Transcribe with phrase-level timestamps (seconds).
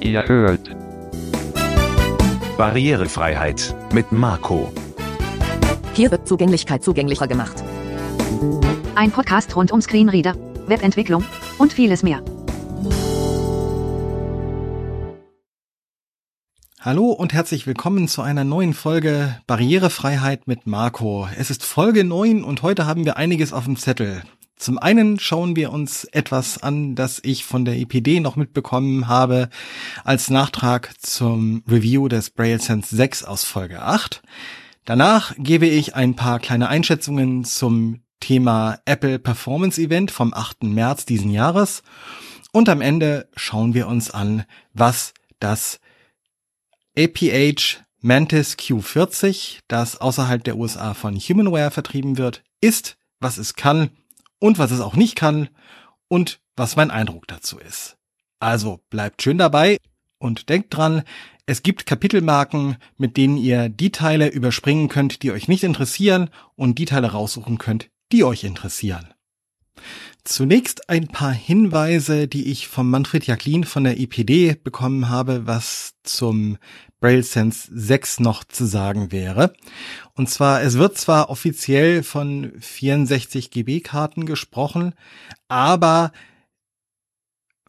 [0.00, 0.70] Ihr hört
[2.56, 4.72] Barrierefreiheit mit Marco.
[5.94, 7.62] Hier wird Zugänglichkeit zugänglicher gemacht.
[8.94, 10.34] Ein Podcast rund um Screenreader,
[10.66, 11.24] Webentwicklung
[11.58, 12.22] und vieles mehr.
[16.80, 21.28] Hallo und herzlich willkommen zu einer neuen Folge Barrierefreiheit mit Marco.
[21.36, 24.22] Es ist Folge 9 und heute haben wir einiges auf dem Zettel.
[24.58, 29.50] Zum einen schauen wir uns etwas an, das ich von der EPD noch mitbekommen habe
[30.02, 34.20] als Nachtrag zum Review des Braille Sense 6 aus Folge 8.
[34.84, 40.64] Danach gebe ich ein paar kleine Einschätzungen zum Thema Apple Performance Event vom 8.
[40.64, 41.84] März diesen Jahres.
[42.52, 44.44] Und am Ende schauen wir uns an,
[44.74, 45.78] was das
[46.98, 53.90] APH Mantis Q40, das außerhalb der USA von Humanware vertrieben wird, ist, was es kann
[54.40, 55.48] und was es auch nicht kann
[56.08, 57.96] und was mein Eindruck dazu ist.
[58.40, 59.78] Also bleibt schön dabei
[60.18, 61.02] und denkt dran,
[61.46, 66.78] es gibt Kapitelmarken, mit denen ihr die Teile überspringen könnt, die euch nicht interessieren und
[66.78, 69.14] die Teile raussuchen könnt, die euch interessieren.
[70.24, 75.94] Zunächst ein paar Hinweise, die ich vom Manfred Jacklin von der IPD bekommen habe, was
[76.02, 76.58] zum
[77.00, 79.52] Braille Sense 6 noch zu sagen wäre.
[80.14, 84.94] Und zwar, es wird zwar offiziell von 64 GB Karten gesprochen,
[85.46, 86.12] aber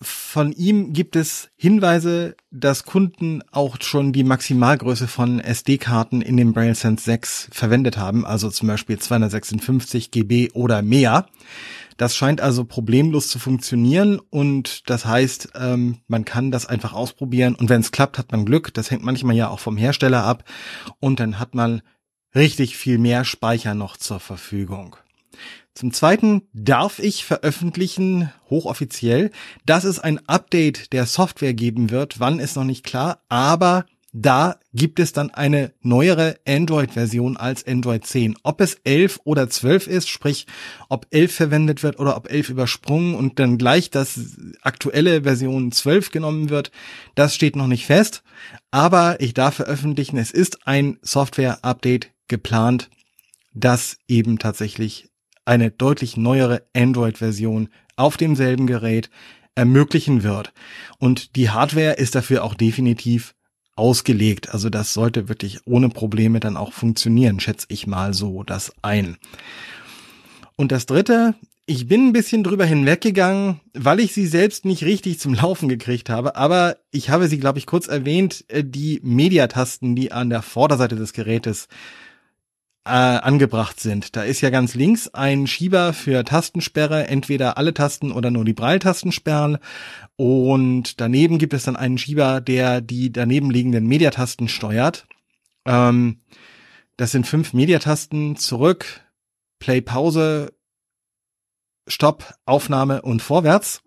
[0.01, 6.53] von ihm gibt es Hinweise, dass Kunden auch schon die Maximalgröße von SD-Karten in dem
[6.53, 11.25] Braille Sense 6 verwendet haben, also zum Beispiel 256 GB oder mehr.
[11.99, 17.55] Das scheint also problemlos zu funktionieren und das heißt, ähm, man kann das einfach ausprobieren
[17.55, 18.73] und wenn es klappt, hat man Glück.
[18.73, 20.45] Das hängt manchmal ja auch vom Hersteller ab
[21.01, 21.81] und dann hat man
[22.33, 24.95] richtig viel mehr Speicher noch zur Verfügung.
[25.73, 29.29] Zum Zweiten darf ich veröffentlichen, hochoffiziell,
[29.65, 32.21] dass es ein Update der Software geben wird.
[32.21, 38.05] Wann ist noch nicht klar, aber da gibt es dann eine neuere Android-Version als Android
[38.05, 38.35] 10.
[38.43, 40.47] Ob es 11 oder 12 ist, sprich,
[40.89, 46.11] ob 11 verwendet wird oder ob 11 übersprungen und dann gleich das aktuelle Version 12
[46.11, 46.71] genommen wird,
[47.15, 48.23] das steht noch nicht fest.
[48.71, 52.89] Aber ich darf veröffentlichen, es ist ein Software-Update geplant,
[53.53, 55.09] das eben tatsächlich
[55.45, 59.09] eine deutlich neuere Android-Version auf demselben Gerät
[59.55, 60.53] ermöglichen wird.
[60.99, 63.35] Und die Hardware ist dafür auch definitiv
[63.79, 64.53] ausgelegt.
[64.53, 69.17] Also das sollte wirklich ohne Probleme dann auch funktionieren, schätze ich mal so das ein.
[70.55, 71.35] Und das dritte,
[71.65, 76.09] ich bin ein bisschen drüber hinweggegangen, weil ich sie selbst nicht richtig zum Laufen gekriegt
[76.09, 80.41] habe, aber ich habe sie, glaube ich, kurz erwähnt, äh, die Mediatasten, die an der
[80.41, 81.67] Vorderseite des Gerätes
[82.89, 84.15] äh, angebracht sind.
[84.15, 88.53] Da ist ja ganz links ein Schieber für Tastensperre, entweder alle Tasten oder nur die
[88.53, 89.59] Braille-Tasten sperren.
[90.15, 95.07] Und daneben gibt es dann einen Schieber, der die daneben liegenden Mediatasten steuert.
[95.65, 96.21] Ähm,
[96.97, 99.01] das sind fünf Mediatasten zurück,
[99.59, 100.51] Play, Pause,
[101.87, 103.81] Stopp, Aufnahme und vorwärts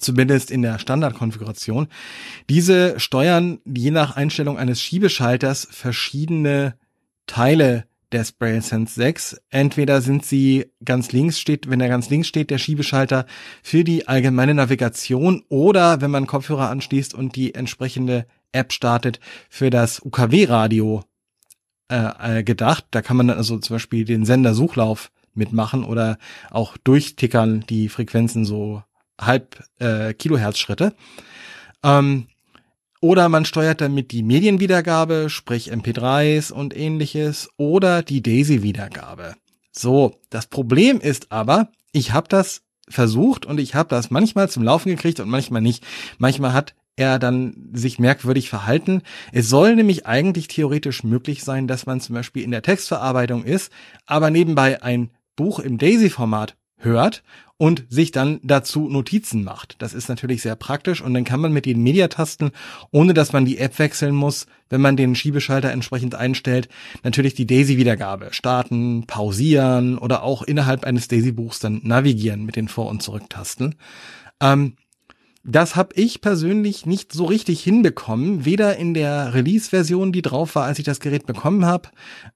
[0.00, 1.88] zumindest in der Standardkonfiguration.
[2.50, 6.76] Diese steuern je nach Einstellung eines Schiebeschalters verschiedene
[7.26, 9.40] Teile des Braille Sense 6.
[9.50, 13.26] Entweder sind sie ganz links steht, wenn er ganz links steht, der Schiebeschalter
[13.62, 19.70] für die allgemeine Navigation oder wenn man Kopfhörer anschließt und die entsprechende App startet für
[19.70, 21.02] das UKW-Radio
[21.90, 22.86] äh, äh, gedacht.
[22.90, 26.18] Da kann man dann also zum Beispiel den Sendersuchlauf mitmachen oder
[26.50, 28.82] auch durchtickern die Frequenzen so
[29.20, 30.94] halb äh, Kilohertz Schritte.
[31.82, 32.26] Ähm,
[33.00, 39.34] oder man steuert damit die Medienwiedergabe, sprich MP3s und ähnliches, oder die DAISY-Wiedergabe.
[39.72, 44.62] So, das Problem ist aber, ich habe das versucht und ich habe das manchmal zum
[44.62, 45.84] Laufen gekriegt und manchmal nicht.
[46.18, 49.02] Manchmal hat er dann sich merkwürdig verhalten.
[49.32, 53.70] Es soll nämlich eigentlich theoretisch möglich sein, dass man zum Beispiel in der Textverarbeitung ist,
[54.06, 57.22] aber nebenbei ein Buch im DAISY-Format hört
[57.58, 59.76] und sich dann dazu Notizen macht.
[59.80, 62.50] Das ist natürlich sehr praktisch und dann kann man mit den Mediatasten,
[62.90, 66.68] ohne dass man die App wechseln muss, wenn man den Schiebeschalter entsprechend einstellt,
[67.02, 72.88] natürlich die Daisy-Wiedergabe starten, pausieren oder auch innerhalb eines Daisy-Buchs dann navigieren mit den Vor-
[72.90, 73.76] und Zurücktasten.
[74.40, 74.76] Ähm,
[75.48, 80.64] das habe ich persönlich nicht so richtig hinbekommen, weder in der Release-Version, die drauf war,
[80.64, 81.88] als ich das Gerät bekommen habe,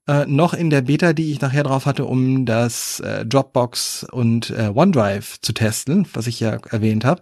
[0.07, 4.51] äh, noch in der Beta, die ich nachher drauf hatte, um das äh, Dropbox und
[4.51, 7.21] äh, OneDrive zu testen, was ich ja erwähnt habe.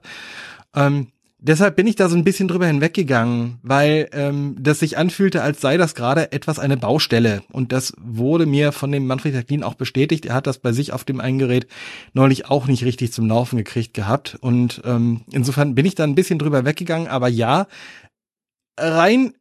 [0.75, 1.07] Ähm,
[1.39, 5.61] deshalb bin ich da so ein bisschen drüber hinweggegangen, weil ähm, das sich anfühlte, als
[5.61, 7.43] sei das gerade etwas eine Baustelle.
[7.51, 10.25] Und das wurde mir von dem Manfred Jacqueline auch bestätigt.
[10.25, 11.67] Er hat das bei sich auf dem Eingerät
[12.13, 14.37] neulich auch nicht richtig zum Laufen gekriegt gehabt.
[14.41, 17.07] Und ähm, insofern bin ich da ein bisschen drüber weggegangen.
[17.07, 17.67] Aber ja,
[18.77, 19.33] rein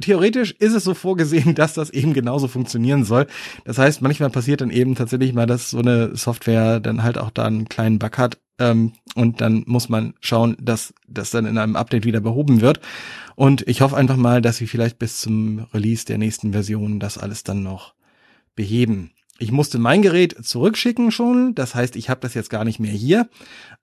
[0.00, 3.26] theoretisch ist es so vorgesehen, dass das eben genauso funktionieren soll.
[3.64, 7.30] Das heißt, manchmal passiert dann eben tatsächlich mal, dass so eine Software dann halt auch
[7.30, 8.38] da einen kleinen Bug hat.
[8.58, 12.80] Ähm, und dann muss man schauen, dass das dann in einem Update wieder behoben wird.
[13.36, 17.18] Und ich hoffe einfach mal, dass sie vielleicht bis zum Release der nächsten Version das
[17.18, 17.94] alles dann noch
[18.54, 19.10] beheben.
[19.40, 21.56] Ich musste mein Gerät zurückschicken schon.
[21.56, 23.28] Das heißt, ich habe das jetzt gar nicht mehr hier.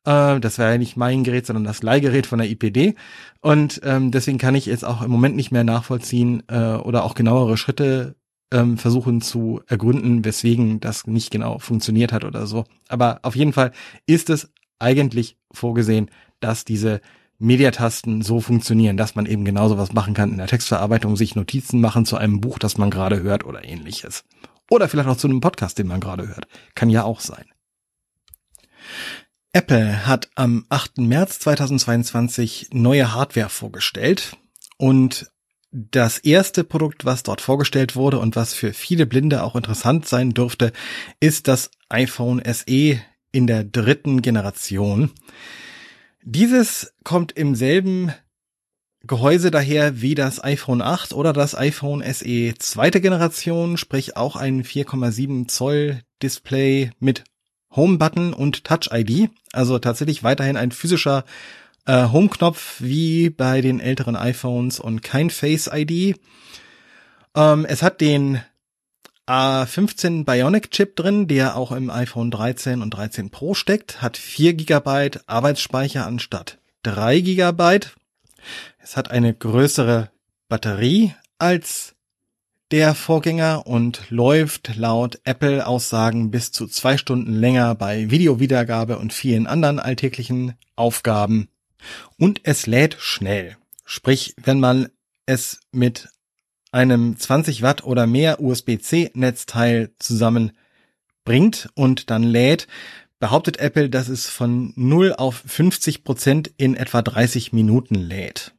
[0.05, 2.95] Äh, das war ja nicht mein Gerät, sondern das Leihgerät von der IPD.
[3.41, 7.15] Und ähm, deswegen kann ich jetzt auch im Moment nicht mehr nachvollziehen äh, oder auch
[7.15, 8.15] genauere Schritte
[8.51, 12.63] ähm, versuchen zu ergründen, weswegen das nicht genau funktioniert hat oder so.
[12.87, 13.71] Aber auf jeden Fall
[14.05, 14.51] ist es
[14.81, 17.01] eigentlich vorgesehen, dass diese
[17.39, 21.81] Mediatasten so funktionieren, dass man eben genauso was machen kann in der Textverarbeitung, sich Notizen
[21.81, 24.23] machen zu einem Buch, das man gerade hört oder ähnliches.
[24.69, 26.47] Oder vielleicht auch zu einem Podcast, den man gerade hört.
[26.75, 27.45] Kann ja auch sein.
[29.53, 30.99] Apple hat am 8.
[30.99, 34.37] März 2022 neue Hardware vorgestellt
[34.77, 35.31] und
[35.71, 40.31] das erste Produkt, was dort vorgestellt wurde und was für viele Blinde auch interessant sein
[40.31, 40.73] dürfte,
[41.19, 43.01] ist das iPhone SE
[43.31, 45.11] in der dritten Generation.
[46.23, 48.13] Dieses kommt im selben
[49.03, 54.63] Gehäuse daher wie das iPhone 8 oder das iPhone SE zweite Generation, sprich auch ein
[54.63, 57.23] 4,7 Zoll Display mit
[57.75, 59.29] Home-Button und Touch-ID.
[59.53, 61.25] Also tatsächlich weiterhin ein physischer
[61.85, 66.19] äh, Home-Knopf wie bei den älteren iPhones und kein Face-ID.
[67.35, 68.41] Ähm, es hat den
[69.27, 74.53] A15 Bionic Chip drin, der auch im iPhone 13 und 13 Pro steckt, hat 4
[74.55, 77.79] GB Arbeitsspeicher anstatt 3 GB
[78.79, 80.09] es hat eine größere
[80.49, 81.95] Batterie als
[82.71, 89.45] der Vorgänger und läuft laut Apple-Aussagen bis zu zwei Stunden länger bei Videowiedergabe und vielen
[89.45, 91.49] anderen alltäglichen Aufgaben.
[92.17, 93.57] Und es lädt schnell.
[93.83, 94.89] Sprich, wenn man
[95.25, 96.09] es mit
[96.71, 102.67] einem 20 Watt oder mehr USB-C-Netzteil zusammenbringt und dann lädt,
[103.19, 108.53] behauptet Apple, dass es von 0 auf 50 Prozent in etwa 30 Minuten lädt.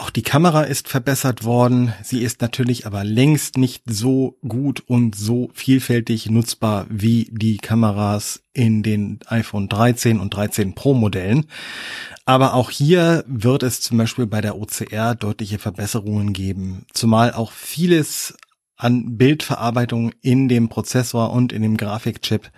[0.00, 1.92] Auch die Kamera ist verbessert worden.
[2.02, 8.42] Sie ist natürlich aber längst nicht so gut und so vielfältig nutzbar wie die Kameras
[8.54, 11.44] in den iPhone 13 und 13 Pro Modellen.
[12.24, 17.52] Aber auch hier wird es zum Beispiel bei der OCR deutliche Verbesserungen geben, zumal auch
[17.52, 18.38] vieles
[18.78, 22.50] an Bildverarbeitung in dem Prozessor und in dem Grafikchip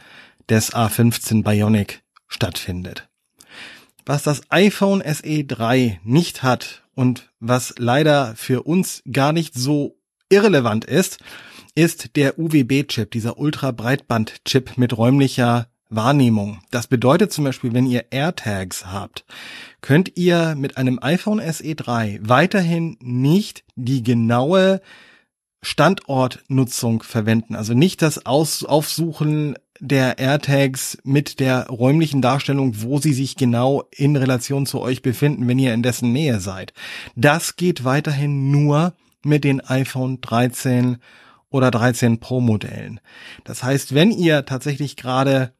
[0.49, 3.09] des A15 Bionic stattfindet.
[4.07, 9.97] Was das iPhone SE 3 nicht hat und was leider für uns gar nicht so
[10.29, 11.19] irrelevant ist,
[11.75, 16.61] ist der UWB-Chip, dieser Ultra-Breitband-Chip mit räumlicher Wahrnehmung.
[16.71, 19.25] Das bedeutet zum Beispiel, wenn ihr AirTags habt,
[19.81, 24.81] könnt ihr mit einem iPhone SE 3 weiterhin nicht die genaue
[25.63, 27.55] Standortnutzung verwenden.
[27.55, 33.83] Also nicht das Aus Aufsuchen der AirTags mit der räumlichen Darstellung, wo sie sich genau
[33.91, 36.73] in Relation zu euch befinden, wenn ihr in dessen Nähe seid.
[37.17, 38.95] Das geht weiterhin nur
[39.25, 40.99] mit den iPhone 13
[41.51, 43.01] oder 13 Pro Modellen.
[43.43, 45.53] Das heißt, wenn ihr tatsächlich gerade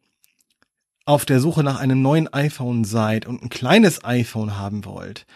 [1.05, 5.27] auf der Suche nach einem neuen iPhone seid und ein kleines iPhone haben wollt,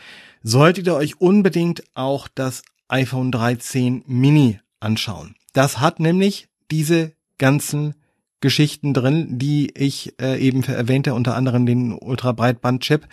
[0.45, 5.35] solltet ihr euch unbedingt auch das iPhone 13 Mini anschauen.
[5.55, 7.97] Das hat nämlich diese ganzen
[8.41, 13.07] Geschichten drin, die ich äh, eben erwähnte, unter anderem den Ultrabreitband-Chip.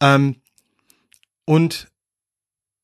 [0.00, 0.36] Ähm,
[1.44, 1.88] und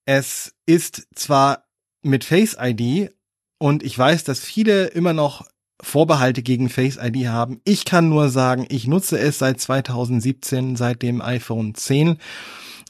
[0.04, 1.64] es ist zwar
[2.02, 3.12] mit Face ID
[3.58, 5.47] und ich weiß, dass viele immer noch
[5.80, 7.61] Vorbehalte gegen Face ID haben.
[7.64, 12.18] Ich kann nur sagen, ich nutze es seit 2017, seit dem iPhone 10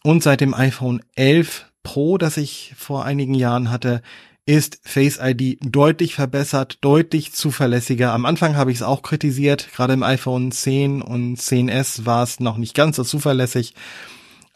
[0.02, 4.02] und seit dem iPhone 11 Pro, das ich vor einigen Jahren hatte
[4.48, 8.14] ist Face ID deutlich verbessert, deutlich zuverlässiger.
[8.14, 12.40] Am Anfang habe ich es auch kritisiert, gerade im iPhone 10 und 10s war es
[12.40, 13.74] noch nicht ganz so zuverlässig.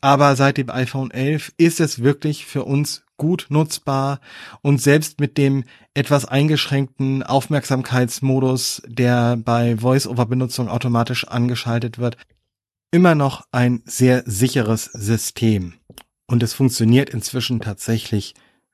[0.01, 4.21] Aber seit dem iPhone 11 ist es wirklich für uns gut nutzbar
[4.63, 12.17] und selbst mit dem etwas eingeschränkten Aufmerksamkeitsmodus, der bei Voice-over-Benutzung automatisch angeschaltet wird,
[12.93, 15.75] immer noch ein sehr sicheres System.
[16.27, 18.33] Und es funktioniert inzwischen tatsächlich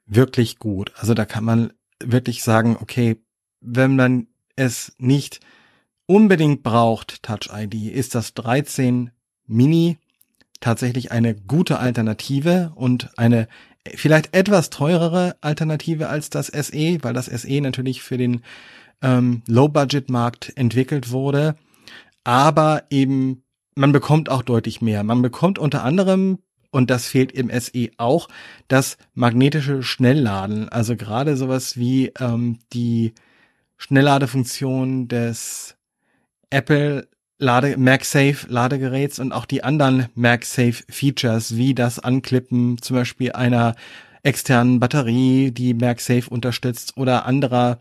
[0.08, 0.92] wirklich gut.
[0.96, 1.72] Also da kann man
[2.02, 3.16] wirklich sagen, okay,
[3.60, 5.40] wenn man es nicht
[6.06, 9.10] unbedingt braucht, Touch ID, ist das 13
[9.46, 9.98] Mini
[10.60, 13.46] tatsächlich eine gute Alternative und eine
[13.94, 18.42] vielleicht etwas teurere Alternative als das SE, weil das SE natürlich für den
[19.02, 21.56] ähm, Low-Budget-Markt entwickelt wurde.
[22.24, 25.04] Aber eben, man bekommt auch deutlich mehr.
[25.04, 26.38] Man bekommt unter anderem,
[26.70, 28.28] und das fehlt im SE auch,
[28.68, 30.68] das magnetische Schnellladen.
[30.68, 33.14] Also gerade sowas wie ähm, die
[33.76, 35.76] Schnellladefunktion des
[36.50, 37.08] Apple
[37.38, 43.76] Lade, MagSafe Ladegeräts und auch die anderen MagSafe Features, wie das Anklippen zum Beispiel einer
[44.24, 47.80] externen Batterie, die MagSafe unterstützt oder anderer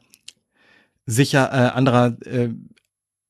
[1.08, 2.50] sicher, äh, anderer äh,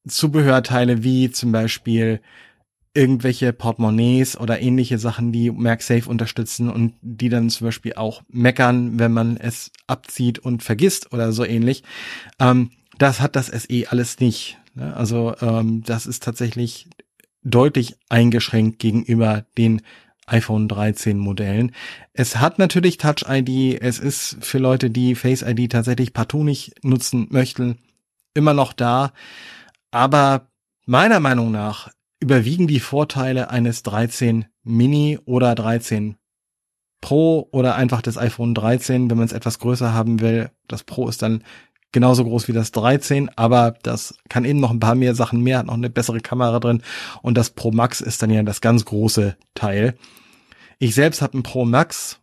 [0.07, 2.21] Zubehörteile wie zum Beispiel
[2.97, 8.97] irgendwelche Portemonnaies oder ähnliche Sachen, die MagSafe unterstützen und die dann zum Beispiel auch meckern,
[8.97, 11.83] wenn man es abzieht und vergisst oder so ähnlich.
[12.39, 14.57] Ähm, das hat das SE alles nicht.
[14.73, 14.97] Ne?
[14.97, 16.87] Also ähm, das ist tatsächlich
[17.43, 19.83] deutlich eingeschränkt gegenüber den
[20.25, 21.73] iPhone 13 Modellen.
[22.13, 23.79] Es hat natürlich Touch ID.
[23.79, 27.77] Es ist für Leute, die Face ID tatsächlich partout nicht nutzen möchten,
[28.33, 29.13] immer noch da.
[29.91, 30.47] Aber
[30.87, 36.17] meiner Meinung nach überwiegen die Vorteile eines 13 Mini oder 13
[36.99, 40.49] Pro oder einfach des iPhone 13, wenn man es etwas größer haben will.
[40.67, 41.43] Das Pro ist dann
[41.91, 45.59] genauso groß wie das 13, aber das kann eben noch ein paar mehr Sachen mehr,
[45.59, 46.81] hat noch eine bessere Kamera drin
[47.21, 49.95] und das Pro Max ist dann ja das ganz große Teil.
[50.79, 52.19] Ich selbst habe ein Pro Max,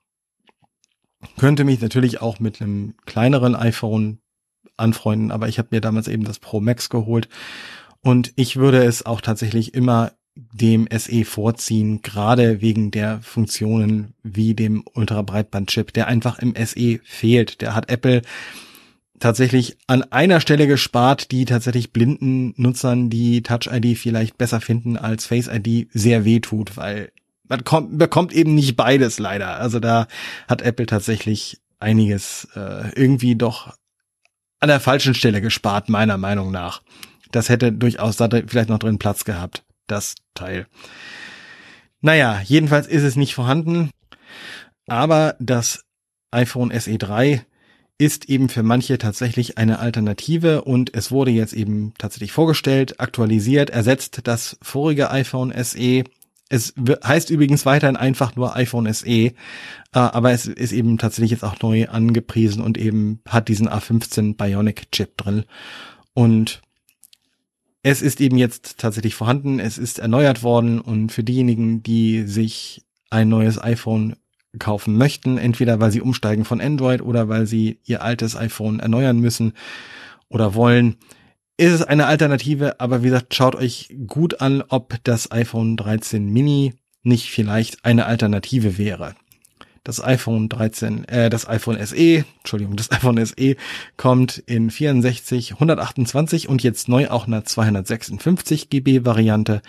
[1.38, 4.18] könnte mich natürlich auch mit einem kleineren iPhone
[4.76, 7.28] anfreunden, aber ich habe mir damals eben das Pro Max geholt
[8.04, 14.54] und ich würde es auch tatsächlich immer dem SE vorziehen, gerade wegen der Funktionen wie
[14.54, 17.60] dem Ultra-Breitband-Chip, der einfach im SE fehlt.
[17.62, 18.22] Der hat Apple
[19.20, 24.98] tatsächlich an einer Stelle gespart, die tatsächlich blinden Nutzern, die Touch ID vielleicht besser finden
[24.98, 27.10] als Face ID, sehr weh tut, weil
[27.48, 29.56] man kommt, bekommt eben nicht beides leider.
[29.56, 30.08] Also da
[30.46, 33.74] hat Apple tatsächlich einiges äh, irgendwie doch
[34.60, 36.82] an der falschen Stelle gespart, meiner Meinung nach.
[37.34, 40.68] Das hätte durchaus da vielleicht noch drin Platz gehabt, das Teil.
[42.00, 43.90] Naja, jedenfalls ist es nicht vorhanden,
[44.86, 45.84] aber das
[46.30, 47.44] iPhone SE 3
[47.98, 53.70] ist eben für manche tatsächlich eine Alternative und es wurde jetzt eben tatsächlich vorgestellt, aktualisiert,
[53.70, 56.04] ersetzt das vorige iPhone SE.
[56.48, 59.32] Es heißt übrigens weiterhin einfach nur iPhone SE, äh,
[59.92, 64.92] aber es ist eben tatsächlich jetzt auch neu angepriesen und eben hat diesen A15 Bionic
[64.92, 65.44] Chip drin.
[66.12, 66.62] Und
[67.84, 72.82] es ist eben jetzt tatsächlich vorhanden, es ist erneuert worden und für diejenigen, die sich
[73.10, 74.16] ein neues iPhone
[74.58, 79.20] kaufen möchten, entweder weil sie umsteigen von Android oder weil sie ihr altes iPhone erneuern
[79.20, 79.52] müssen
[80.30, 80.96] oder wollen,
[81.58, 86.26] ist es eine Alternative, aber wie gesagt, schaut euch gut an, ob das iPhone 13
[86.26, 86.72] Mini
[87.02, 89.14] nicht vielleicht eine Alternative wäre.
[89.84, 93.56] Das iPhone 13, äh, das iPhone SE, Entschuldigung, das iPhone SE
[93.96, 99.62] kommt in 64, 128 und jetzt neu auch eine 256 GB Variante.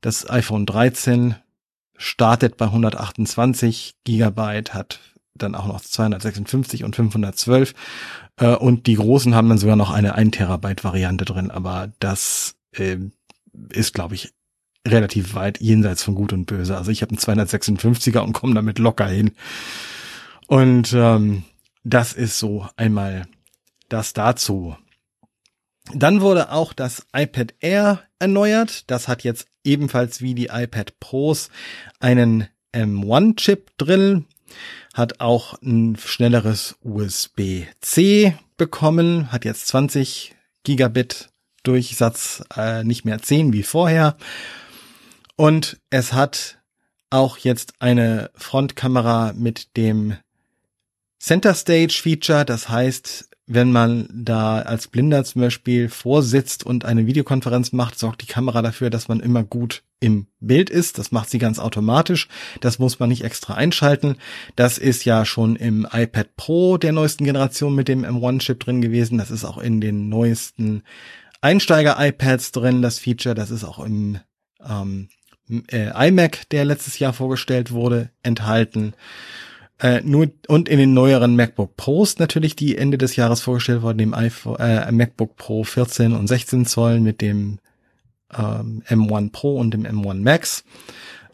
[0.00, 1.34] Das iPhone 13
[1.96, 5.00] startet bei 128 Gigabyte, hat
[5.34, 7.74] dann auch noch 256 und 512
[8.36, 12.56] äh, und die großen haben dann sogar noch eine 1 Terabyte Variante drin, aber das
[12.72, 12.98] äh,
[13.70, 14.32] ist glaube ich
[14.86, 16.76] relativ weit jenseits von Gut und Böse.
[16.76, 19.32] Also ich habe einen 256er und komme damit locker hin.
[20.46, 21.42] Und ähm,
[21.84, 23.26] das ist so einmal
[23.88, 24.76] das dazu.
[25.94, 28.90] Dann wurde auch das iPad Air erneuert.
[28.90, 31.50] Das hat jetzt ebenfalls wie die iPad Pros
[32.00, 34.26] einen M1-Chip drin,
[34.94, 41.30] hat auch ein schnelleres USB-C bekommen, hat jetzt 20 Gigabit
[41.62, 44.16] Durchsatz, äh, nicht mehr 10 wie vorher.
[45.36, 46.58] Und es hat
[47.10, 50.16] auch jetzt eine Frontkamera mit dem
[51.18, 52.44] Center Stage Feature.
[52.44, 58.22] Das heißt, wenn man da als Blinder zum Beispiel vorsitzt und eine Videokonferenz macht, sorgt
[58.22, 60.98] die Kamera dafür, dass man immer gut im Bild ist.
[60.98, 62.28] Das macht sie ganz automatisch.
[62.60, 64.16] Das muss man nicht extra einschalten.
[64.56, 69.18] Das ist ja schon im iPad Pro der neuesten Generation mit dem M1-Chip drin gewesen.
[69.18, 70.82] Das ist auch in den neuesten
[71.40, 73.36] Einsteiger-iPads drin, das Feature.
[73.36, 74.18] Das ist auch im
[74.68, 75.08] ähm,
[75.48, 78.94] äh, iMac, der letztes Jahr vorgestellt wurde, enthalten.
[79.78, 83.98] Äh, nur und in den neueren MacBook Pros natürlich, die Ende des Jahres vorgestellt wurden,
[83.98, 87.58] dem iPhone, äh, MacBook Pro 14 und 16 Zoll mit dem
[88.34, 90.64] ähm, M1 Pro und dem M1 Max.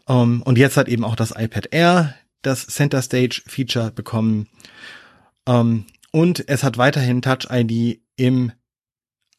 [0.08, 4.48] Ähm, und jetzt hat eben auch das iPad Air das Center Stage Feature bekommen.
[5.46, 8.52] Ähm, und es hat weiterhin Touch ID im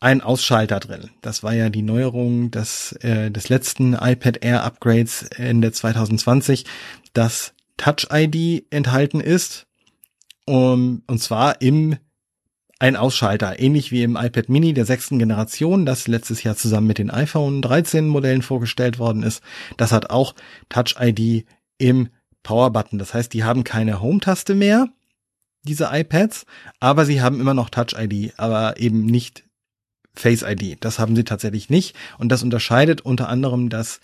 [0.03, 1.11] ein Ausschalter drin.
[1.21, 6.65] Das war ja die Neuerung des, äh, des letzten iPad Air Upgrades Ende 2020,
[7.13, 9.65] dass Touch ID enthalten ist.
[10.45, 11.95] Um, und zwar im
[12.79, 16.97] ein Ausschalter, ähnlich wie im iPad Mini der sechsten Generation, das letztes Jahr zusammen mit
[16.97, 19.41] den iPhone 13 Modellen vorgestellt worden ist.
[19.77, 20.35] Das hat auch
[20.67, 21.45] Touch ID
[21.77, 22.09] im
[22.43, 22.99] Power Button.
[22.99, 24.89] Das heißt, die haben keine Home-Taste mehr,
[25.63, 26.45] diese iPads,
[26.81, 29.45] aber sie haben immer noch Touch ID, aber eben nicht
[30.13, 30.77] Face ID.
[30.83, 31.95] Das haben sie tatsächlich nicht.
[32.17, 33.99] Und das unterscheidet unter anderem das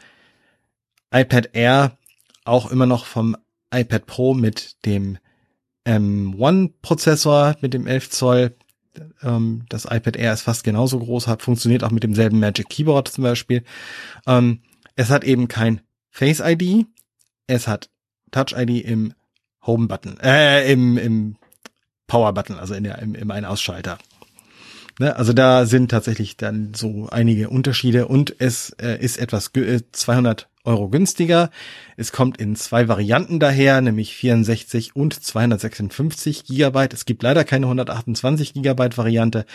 [1.12, 1.98] iPad Air
[2.46, 3.36] auch immer noch vom
[3.72, 5.18] iPad Pro mit dem
[5.86, 8.56] M1-Prozessor, mit dem 11 Zoll.
[9.22, 13.08] Ähm, das iPad Air ist fast genauso groß, hat, funktioniert auch mit demselben Magic Keyboard
[13.08, 13.63] zum Beispiel.
[14.28, 14.62] Ähm,
[14.96, 16.86] es hat eben kein Face ID.
[17.48, 17.89] Es hat
[18.32, 19.13] Touch ID im
[19.66, 21.36] Home Button, äh, im, im
[22.08, 23.98] Power Button, also in der, im, im Ein-Ausschalter.
[25.00, 30.41] Ne, also da sind tatsächlich dann so einige Unterschiede und es äh, ist etwas 200
[30.41, 31.50] äh, Euro günstiger.
[31.96, 36.94] Es kommt in zwei Varianten daher, nämlich 64 und 256 Gigabyte.
[36.94, 39.46] Es gibt leider keine 128 Gigabyte Variante.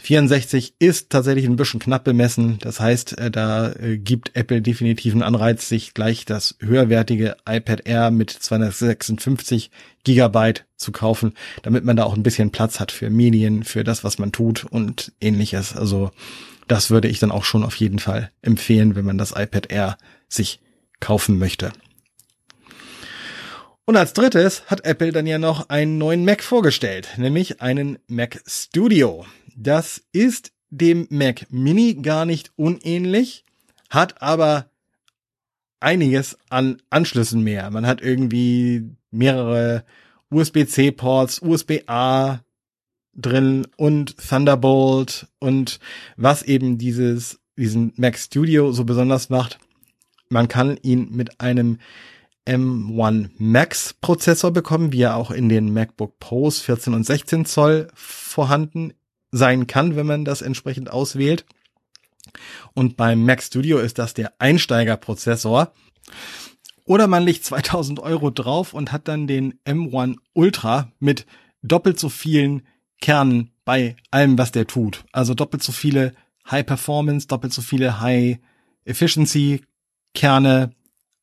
[0.00, 2.58] 64 ist tatsächlich ein bisschen knapp bemessen.
[2.60, 7.86] Das heißt, äh, da äh, gibt Apple definitiv einen Anreiz, sich gleich das höherwertige iPad
[7.86, 9.70] Air mit 256
[10.02, 11.32] Gigabyte zu kaufen,
[11.62, 14.64] damit man da auch ein bisschen Platz hat für Medien, für das, was man tut
[14.64, 15.74] und ähnliches.
[15.74, 16.10] Also
[16.68, 19.96] das würde ich dann auch schon auf jeden Fall empfehlen, wenn man das iPad Air
[20.34, 20.60] sich
[21.00, 21.72] kaufen möchte.
[23.86, 28.42] Und als drittes hat Apple dann ja noch einen neuen Mac vorgestellt, nämlich einen Mac
[28.46, 29.26] Studio.
[29.56, 33.44] Das ist dem Mac Mini gar nicht unähnlich,
[33.90, 34.70] hat aber
[35.80, 37.70] einiges an Anschlüssen mehr.
[37.70, 39.84] Man hat irgendwie mehrere
[40.30, 42.40] USB-C-Ports, USB-A
[43.14, 45.78] drin und Thunderbolt und
[46.16, 49.58] was eben dieses, diesen Mac Studio so besonders macht,
[50.28, 51.78] man kann ihn mit einem
[52.46, 57.88] M1 Max Prozessor bekommen, wie er auch in den MacBook Pros 14 und 16 Zoll
[57.94, 58.92] vorhanden
[59.30, 61.44] sein kann, wenn man das entsprechend auswählt.
[62.74, 65.72] Und beim Mac Studio ist das der Einsteigerprozessor.
[66.84, 71.26] Oder man legt 2000 Euro drauf und hat dann den M1 Ultra mit
[71.62, 72.62] doppelt so vielen
[73.00, 75.04] Kernen bei allem, was der tut.
[75.12, 76.14] Also doppelt so viele
[76.50, 78.38] High Performance, doppelt so viele High
[78.84, 79.62] Efficiency
[80.14, 80.70] Kerne,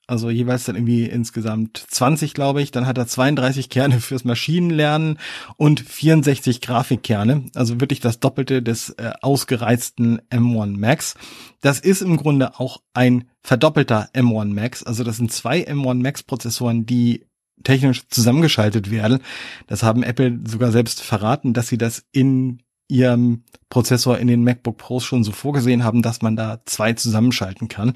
[0.08, 2.72] also jeweils dann irgendwie insgesamt 20, glaube ich.
[2.72, 5.18] Dann hat er 32 Kerne fürs Maschinenlernen
[5.58, 11.16] und 64 Grafikkerne, also wirklich das Doppelte des äh, ausgereizten M1 Max.
[11.62, 16.24] Das ist im Grunde auch ein verdoppelter M1 Max, also das sind zwei M1 Max
[16.24, 17.26] Prozessoren, die
[17.64, 19.20] technisch zusammengeschaltet werden.
[19.68, 24.78] Das haben Apple sogar selbst verraten, dass sie das in ihrem Prozessor in den MacBook
[24.78, 27.94] Pros schon so vorgesehen haben, dass man da zwei zusammenschalten kann.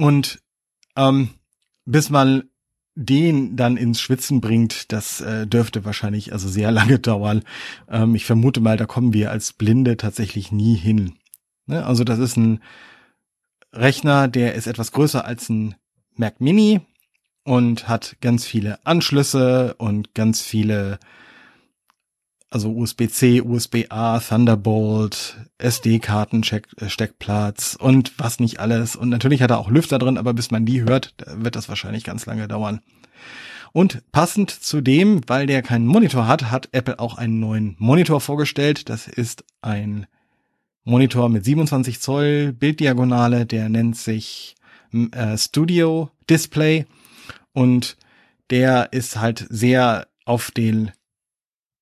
[0.00, 0.40] Und
[0.96, 1.30] ähm,
[1.84, 2.44] bis man
[2.94, 7.42] den dann ins Schwitzen bringt, das äh, dürfte wahrscheinlich also sehr lange dauern.
[7.88, 11.16] Ähm, ich vermute mal, da kommen wir als Blinde tatsächlich nie hin.
[11.66, 11.84] Ne?
[11.84, 12.60] Also das ist ein
[13.72, 15.74] Rechner, der ist etwas größer als ein
[16.16, 16.80] Mac Mini
[17.44, 20.98] und hat ganz viele Anschlüsse und ganz viele
[22.50, 28.96] also USB-C, USB-A, Thunderbolt, SD-Karten-Steckplatz äh, und was nicht alles.
[28.96, 32.02] Und natürlich hat er auch Lüfter drin, aber bis man die hört, wird das wahrscheinlich
[32.04, 32.80] ganz lange dauern.
[33.72, 38.20] Und passend zu dem, weil der keinen Monitor hat, hat Apple auch einen neuen Monitor
[38.20, 38.88] vorgestellt.
[38.88, 40.08] Das ist ein
[40.82, 44.56] Monitor mit 27 Zoll Bilddiagonale, der nennt sich
[44.92, 46.86] äh, Studio Display
[47.52, 47.96] und
[48.50, 50.90] der ist halt sehr auf den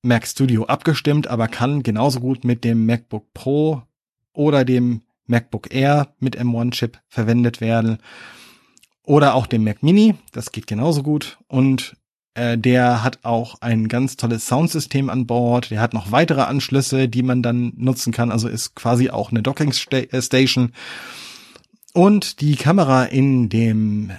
[0.01, 3.83] Mac Studio abgestimmt, aber kann genauso gut mit dem MacBook Pro
[4.33, 7.99] oder dem MacBook Air mit M1-Chip verwendet werden.
[9.03, 11.37] Oder auch dem Mac Mini, das geht genauso gut.
[11.47, 11.95] Und
[12.35, 15.71] äh, der hat auch ein ganz tolles Soundsystem an Bord.
[15.71, 18.31] Der hat noch weitere Anschlüsse, die man dann nutzen kann.
[18.31, 20.73] Also ist quasi auch eine Docking äh, Station.
[21.93, 24.11] Und die Kamera in dem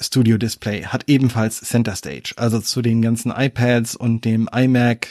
[0.00, 2.32] Studio Display hat ebenfalls Center Stage.
[2.36, 5.08] Also zu den ganzen iPads und dem iMac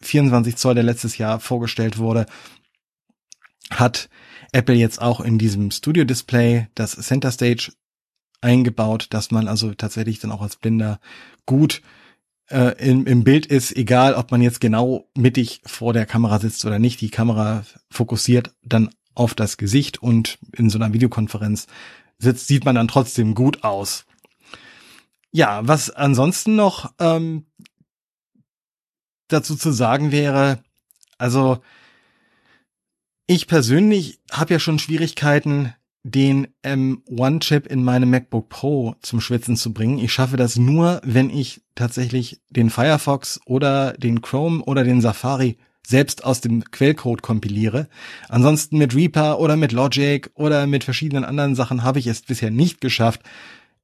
[0.00, 2.26] 24 Zoll, der letztes Jahr vorgestellt wurde,
[3.70, 4.08] hat
[4.52, 7.72] Apple jetzt auch in diesem Studio Display das Center Stage
[8.40, 11.00] eingebaut, dass man also tatsächlich dann auch als Blinder
[11.44, 11.82] gut
[12.50, 16.64] äh, im, im Bild ist, egal ob man jetzt genau mittig vor der Kamera sitzt
[16.64, 17.00] oder nicht.
[17.00, 21.66] Die Kamera fokussiert dann auf das Gesicht und in so einer Videokonferenz
[22.18, 24.04] sitzt, sieht man dann trotzdem gut aus.
[25.30, 27.46] Ja, was ansonsten noch ähm,
[29.28, 30.62] dazu zu sagen wäre,
[31.18, 31.60] also
[33.30, 39.74] Ich persönlich habe ja schon Schwierigkeiten, den M1-Chip in meinem MacBook Pro zum Schwitzen zu
[39.74, 39.98] bringen.
[39.98, 45.58] Ich schaffe das nur, wenn ich tatsächlich den Firefox oder den Chrome oder den Safari
[45.88, 47.88] selbst aus dem Quellcode kompiliere.
[48.28, 52.50] Ansonsten mit Reaper oder mit Logic oder mit verschiedenen anderen Sachen habe ich es bisher
[52.50, 53.22] nicht geschafft,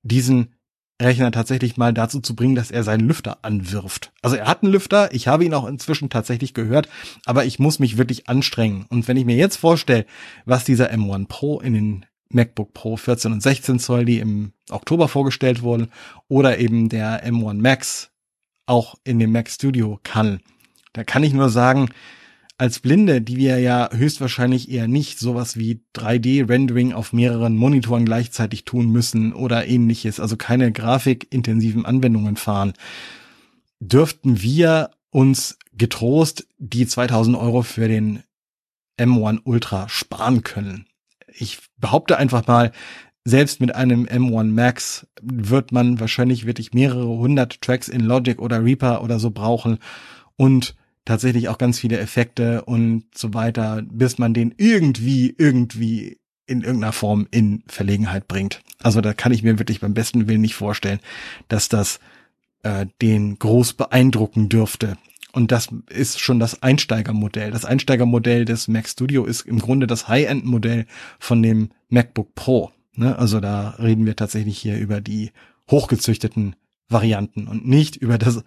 [0.03, 0.55] diesen
[1.01, 4.13] Rechner tatsächlich mal dazu zu bringen, dass er seinen Lüfter anwirft.
[4.21, 6.91] Also er hat einen Lüfter, ich habe ihn auch inzwischen tatsächlich gehört,
[7.25, 8.85] aber ich muss mich wirklich anstrengen.
[8.91, 10.05] Und wenn ich mir jetzt vorstelle,
[10.45, 15.09] was dieser M1 Pro in den MacBook Pro 14 und 16 Zoll, die im Oktober
[15.09, 15.89] vorgestellt wurden,
[16.29, 18.11] oder eben der M1 Max
[18.67, 20.41] auch in dem Mac Studio kann,
[20.95, 21.91] da kann ich nur sagen,
[22.57, 28.65] als Blinde, die wir ja höchstwahrscheinlich eher nicht sowas wie 3D-Rendering auf mehreren Monitoren gleichzeitig
[28.65, 32.75] tun müssen oder ähnliches, also keine grafikintensiven Anwendungen fahren,
[33.81, 38.23] dürften wir uns getrost die 2000 Euro für den
[38.99, 40.87] M1 Ultra sparen können.
[41.27, 42.71] Ich behaupte einfach mal,
[43.25, 48.63] selbst mit einem M1 Max wird man wahrscheinlich wirklich mehrere hundert Tracks in Logic oder
[48.63, 49.79] Reaper oder so brauchen
[50.37, 56.63] und tatsächlich auch ganz viele Effekte und so weiter, bis man den irgendwie, irgendwie in
[56.63, 58.63] irgendeiner Form in Verlegenheit bringt.
[58.83, 61.01] Also da kann ich mir wirklich beim besten Willen nicht vorstellen,
[61.49, 62.01] dass das
[62.63, 64.97] äh, den groß beeindrucken dürfte.
[65.33, 67.51] Und das ist schon das Einsteigermodell.
[67.51, 70.87] Das Einsteigermodell des Mac Studio ist im Grunde das High-End-Modell
[71.19, 72.71] von dem MacBook Pro.
[72.95, 73.19] Ne?
[73.19, 75.33] Also da reden wir tatsächlich hier über die
[75.71, 76.55] hochgezüchteten
[76.89, 78.45] Varianten und nicht über das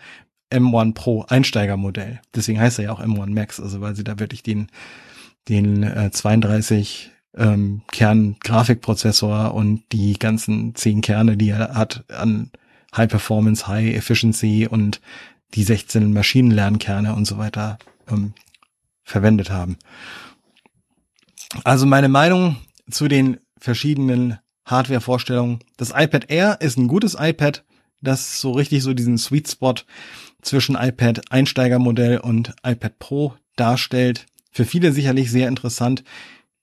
[0.51, 2.21] M1 Pro Einsteigermodell.
[2.35, 4.67] Deswegen heißt er ja auch M1 Max, also weil sie da wirklich den,
[5.49, 12.51] den äh, 32 ähm, Kern Grafikprozessor und die ganzen zehn Kerne, die er hat an
[12.95, 15.01] High Performance, High Efficiency und
[15.53, 17.77] die 16 Maschinenlernkerne und so weiter
[18.09, 18.33] ähm,
[19.03, 19.77] verwendet haben.
[21.63, 22.57] Also meine Meinung
[22.89, 25.59] zu den verschiedenen Hardware-Vorstellungen.
[25.77, 27.63] Das iPad Air ist ein gutes iPad,
[28.01, 29.75] das so richtig so diesen Sweet Spot
[30.47, 34.25] zwischen iPad Einsteigermodell und iPad Pro darstellt.
[34.51, 36.03] Für viele sicherlich sehr interessant,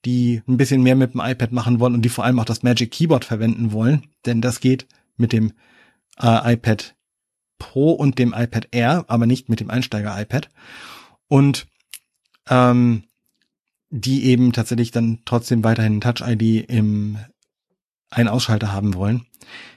[0.04, 2.62] die ein bisschen mehr mit dem iPad machen wollen und die vor allem auch das
[2.62, 5.52] Magic Keyboard verwenden wollen, denn das geht mit dem
[6.20, 6.94] äh, iPad
[7.58, 10.50] Pro und dem iPad Air, aber nicht mit dem Einsteiger-iPad.
[11.28, 11.66] Und
[12.48, 13.04] ähm,
[13.90, 17.18] die eben tatsächlich dann trotzdem weiterhin Touch-ID im
[18.10, 19.26] Ein-Ausschalter haben wollen.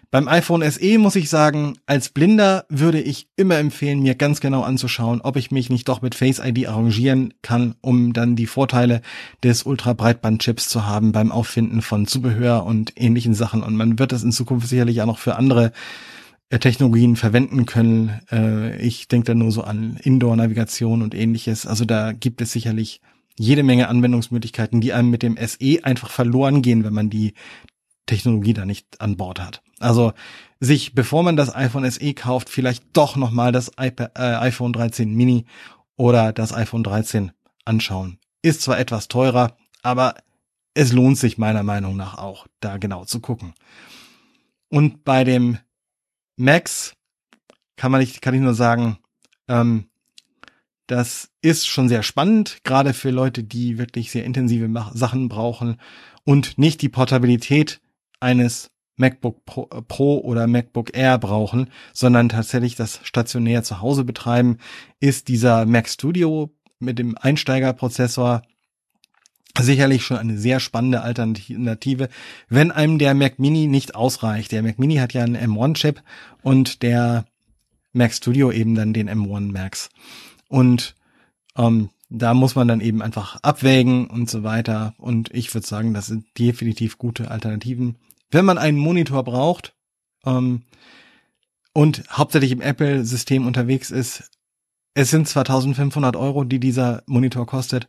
[0.09, 4.61] Beim iPhone SE muss ich sagen, als Blinder würde ich immer empfehlen, mir ganz genau
[4.61, 9.01] anzuschauen, ob ich mich nicht doch mit Face ID arrangieren kann, um dann die Vorteile
[9.43, 13.63] des Ultra-Breitband-Chips zu haben beim Auffinden von Zubehör und ähnlichen Sachen.
[13.63, 15.73] Und man wird das in Zukunft sicherlich auch noch für andere
[16.49, 18.21] äh, Technologien verwenden können.
[18.31, 21.65] Äh, ich denke da nur so an Indoor-Navigation und ähnliches.
[21.65, 23.01] Also da gibt es sicherlich
[23.37, 27.33] jede Menge Anwendungsmöglichkeiten, die einem mit dem SE einfach verloren gehen, wenn man die
[28.05, 29.61] Technologie da nicht an Bord hat.
[29.79, 30.13] Also
[30.59, 35.13] sich, bevor man das iPhone SE kauft, vielleicht doch nochmal das iPad, äh, iPhone 13
[35.13, 35.45] Mini
[35.95, 37.31] oder das iPhone 13
[37.65, 38.19] anschauen.
[38.41, 40.15] Ist zwar etwas teurer, aber
[40.73, 43.53] es lohnt sich meiner Meinung nach auch, da genau zu gucken.
[44.69, 45.57] Und bei dem
[46.35, 46.93] Max
[47.75, 48.97] kann man nicht, kann ich nur sagen,
[49.47, 49.89] ähm,
[50.87, 55.77] das ist schon sehr spannend, gerade für Leute, die wirklich sehr intensive Sachen brauchen
[56.23, 57.81] und nicht die Portabilität
[58.19, 64.03] eines MacBook Pro, äh, Pro, oder MacBook Air brauchen, sondern tatsächlich das stationär zu Hause
[64.03, 64.57] betreiben,
[64.99, 68.41] ist dieser Mac Studio mit dem Einsteigerprozessor
[69.59, 72.09] sicherlich schon eine sehr spannende Alternative,
[72.49, 74.51] wenn einem der Mac Mini nicht ausreicht.
[74.51, 76.03] Der Mac Mini hat ja einen M1-Chip
[76.43, 77.25] und der
[77.93, 79.89] Mac Studio eben dann den M1 Max.
[80.47, 80.95] Und
[81.57, 84.93] ähm, da muss man dann eben einfach abwägen und so weiter.
[84.97, 87.95] Und ich würde sagen, das sind definitiv gute Alternativen
[88.31, 89.75] wenn man einen Monitor braucht
[90.25, 90.63] ähm,
[91.73, 94.31] und hauptsächlich im Apple-System unterwegs ist,
[94.93, 97.87] es sind zwar 1500 Euro, die dieser Monitor kostet,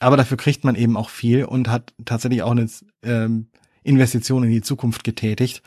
[0.00, 2.68] aber dafür kriegt man eben auch viel und hat tatsächlich auch eine
[3.02, 3.48] ähm,
[3.82, 5.62] Investition in die Zukunft getätigt.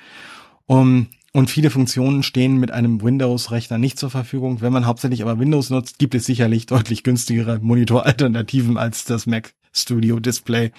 [0.65, 4.60] Um, und viele Funktionen stehen mit einem Windows-Rechner nicht zur Verfügung.
[4.60, 9.53] Wenn man hauptsächlich aber Windows nutzt, gibt es sicherlich deutlich günstigere Monitoralternativen als das Mac
[9.71, 10.71] Studio Display.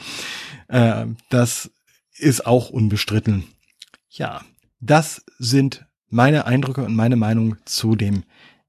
[0.68, 1.70] Äh, das
[2.18, 3.44] ist auch unbestritten.
[4.08, 4.42] Ja,
[4.80, 8.24] das sind meine Eindrücke und meine Meinung zu dem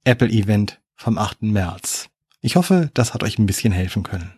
[0.06, 1.44] Apple-Event vom 8.
[1.44, 2.10] März.
[2.42, 4.34] Ich hoffe, das hat euch ein bisschen helfen können.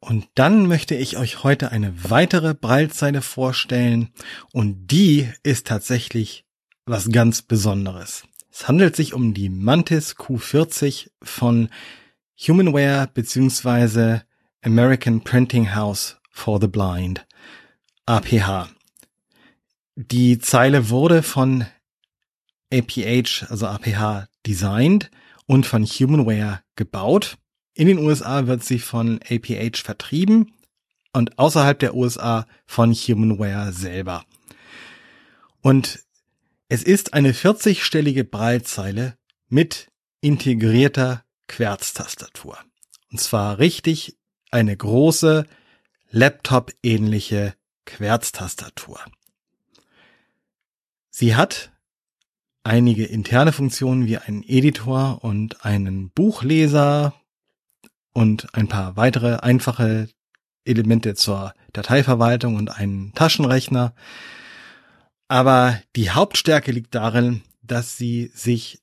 [0.00, 4.10] Und dann möchte ich euch heute eine weitere Breitseite vorstellen
[4.52, 6.44] und die ist tatsächlich
[6.86, 8.24] was ganz Besonderes.
[8.50, 11.70] Es handelt sich um die Mantis Q40 von
[12.36, 14.24] Humanware beziehungsweise
[14.62, 17.24] American Printing House for the Blind,
[18.06, 18.68] APH.
[19.94, 21.66] Die Zeile wurde von
[22.72, 25.10] APH, also APH, designt
[25.46, 27.36] und von Humanware gebaut.
[27.74, 30.52] In den USA wird sie von APH vertrieben
[31.12, 34.24] und außerhalb der USA von Humanware selber.
[35.60, 36.00] Und
[36.68, 39.16] es ist eine 40-stellige Braillezeile
[39.48, 39.88] mit
[40.22, 42.58] integrierter Querztastatur.
[43.10, 44.16] Und zwar richtig
[44.50, 45.46] eine große
[46.14, 47.54] Laptop-ähnliche
[47.86, 49.00] Querztastatur.
[51.08, 51.72] Sie hat
[52.64, 57.14] einige interne Funktionen wie einen Editor und einen Buchleser
[58.12, 60.10] und ein paar weitere einfache
[60.66, 63.94] Elemente zur Dateiverwaltung und einen Taschenrechner.
[65.28, 68.82] Aber die Hauptstärke liegt darin, dass sie sich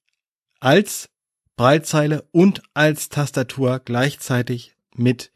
[0.60, 1.10] als
[1.56, 5.32] Breitzeile und als Tastatur gleichzeitig mit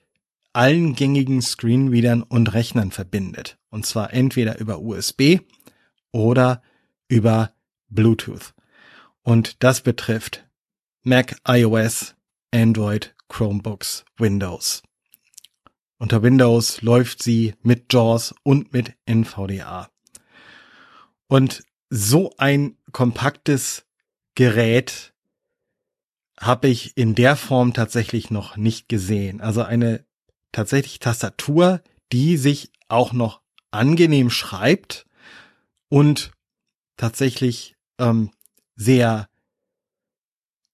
[0.54, 3.58] allen gängigen Screenreadern und Rechnern verbindet.
[3.70, 5.40] Und zwar entweder über USB
[6.12, 6.62] oder
[7.08, 7.54] über
[7.90, 8.54] Bluetooth.
[9.24, 10.48] Und das betrifft
[11.04, 12.16] Mac, iOS,
[12.52, 14.84] Android, Chromebooks, Windows.
[15.98, 19.90] Unter Windows läuft sie mit JAWS und mit NVDA.
[21.28, 23.86] Und so ein kompaktes
[24.36, 25.14] Gerät
[26.40, 29.40] habe ich in der Form tatsächlich noch nicht gesehen.
[29.40, 30.06] Also eine
[30.54, 31.82] tatsächlich Tastatur,
[32.14, 35.06] die sich auch noch angenehm schreibt
[35.90, 36.32] und
[36.96, 38.32] tatsächlich ähm,
[38.76, 39.28] sehr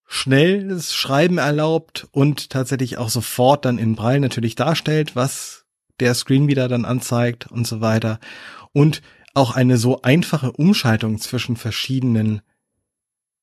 [0.05, 5.65] schnelles Schreiben erlaubt und tatsächlich auch sofort dann in Braille natürlich darstellt, was
[5.99, 8.19] der Screen wieder dann anzeigt und so weiter.
[8.73, 9.01] Und
[9.33, 12.41] auch eine so einfache Umschaltung zwischen verschiedenen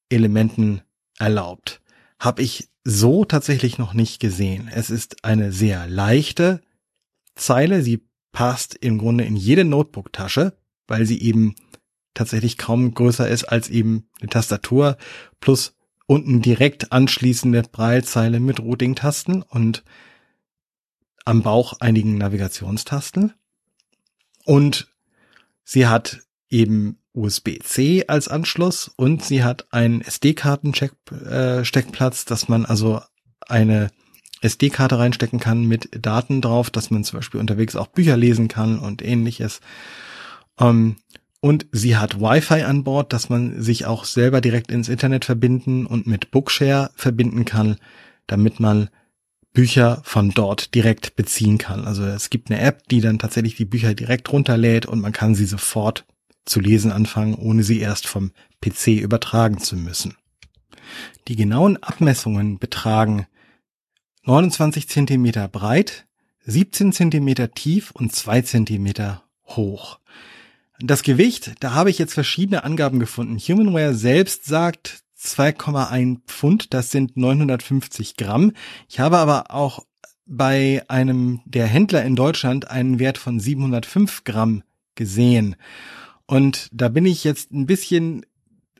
[0.08, 0.82] Elementen
[1.18, 1.80] erlaubt.
[2.18, 4.70] Habe ich so tatsächlich noch nicht gesehen.
[4.72, 6.60] Es ist eine sehr leichte
[7.34, 7.82] Zeile.
[7.82, 11.54] Sie passt im Grunde in jede Notebook-Tasche, weil sie eben
[12.14, 14.96] tatsächlich kaum größer ist als eben eine Tastatur
[15.40, 15.74] plus
[16.06, 19.84] unten direkt anschließende Braillezeile mit Routing-Tasten und
[21.24, 23.34] am Bauch einigen Navigationstasten.
[24.44, 24.94] Und
[25.64, 33.00] sie hat eben USB-C als Anschluss und sie hat einen SD-Karten-Steckplatz, dass man also
[33.40, 33.90] eine
[34.42, 38.78] SD-Karte reinstecken kann mit Daten drauf, dass man zum Beispiel unterwegs auch Bücher lesen kann
[38.78, 39.60] und ähnliches.
[40.60, 40.96] Ähm,
[41.40, 45.86] und sie hat Wi-Fi an Bord, dass man sich auch selber direkt ins Internet verbinden
[45.86, 47.76] und mit Bookshare verbinden kann,
[48.26, 48.88] damit man
[49.52, 51.86] Bücher von dort direkt beziehen kann.
[51.86, 55.34] Also es gibt eine App, die dann tatsächlich die Bücher direkt runterlädt und man kann
[55.34, 56.04] sie sofort
[56.46, 60.16] zu lesen anfangen, ohne sie erst vom PC übertragen zu müssen.
[61.28, 63.26] Die genauen Abmessungen betragen
[64.24, 66.06] 29 Zentimeter breit,
[66.46, 69.98] 17 Zentimeter tief und 2 Zentimeter hoch.
[70.78, 73.38] Das Gewicht, da habe ich jetzt verschiedene Angaben gefunden.
[73.38, 78.52] Humanware selbst sagt 2,1 Pfund, das sind 950 Gramm.
[78.88, 79.86] Ich habe aber auch
[80.26, 84.62] bei einem der Händler in Deutschland einen Wert von 705 Gramm
[84.94, 85.56] gesehen.
[86.26, 88.26] Und da bin ich jetzt ein bisschen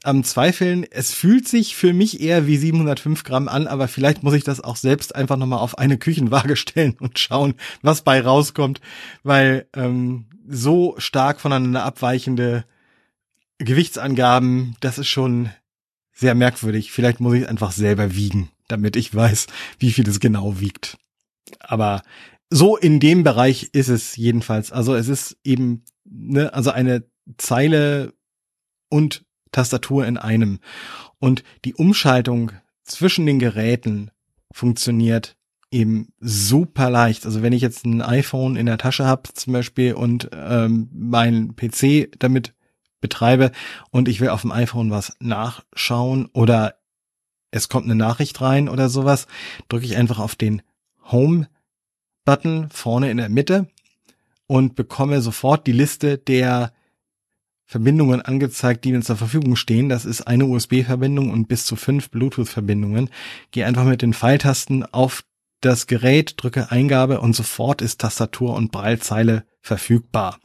[0.02, 0.84] am Zweifeln.
[0.90, 4.60] Es fühlt sich für mich eher wie 705 Gramm an, aber vielleicht muss ich das
[4.60, 8.80] auch selbst einfach nochmal auf eine Küchenwaage stellen und schauen, was bei rauskommt,
[9.22, 12.64] weil ähm, so stark voneinander abweichende
[13.58, 15.50] Gewichtsangaben, das ist schon
[16.12, 16.92] sehr merkwürdig.
[16.92, 19.46] Vielleicht muss ich einfach selber wiegen, damit ich weiß,
[19.78, 20.98] wie viel es genau wiegt.
[21.60, 22.02] Aber
[22.48, 24.72] so in dem Bereich ist es jedenfalls.
[24.72, 27.04] Also es ist eben, ne, also eine
[27.38, 28.12] Zeile
[28.88, 30.60] und Tastatur in einem.
[31.18, 32.52] Und die Umschaltung
[32.84, 34.10] zwischen den Geräten
[34.52, 35.36] funktioniert
[35.70, 37.26] eben super leicht.
[37.26, 41.56] Also wenn ich jetzt ein iPhone in der Tasche habe zum Beispiel und ähm, mein
[41.56, 42.54] PC damit
[43.00, 43.52] betreibe
[43.90, 46.76] und ich will auf dem iPhone was nachschauen oder
[47.50, 49.26] es kommt eine Nachricht rein oder sowas,
[49.68, 50.62] drücke ich einfach auf den
[51.10, 53.68] Home-Button vorne in der Mitte
[54.46, 56.72] und bekomme sofort die Liste der
[57.66, 59.88] Verbindungen angezeigt, die mir zur Verfügung stehen.
[59.88, 63.10] Das ist eine USB-Verbindung und bis zu fünf Bluetooth-Verbindungen.
[63.50, 65.24] Gehe einfach mit den Pfeiltasten auf
[65.60, 70.38] das Gerät, drücke Eingabe und sofort ist Tastatur und Braillezeile verfügbar.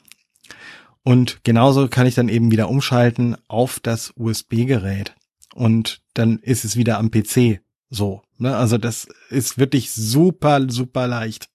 [1.04, 5.16] Und genauso kann ich dann eben wieder umschalten auf das USB-Gerät.
[5.54, 8.22] Und dann ist es wieder am PC so.
[8.38, 8.56] Ne?
[8.56, 11.50] Also das ist wirklich super, super leicht.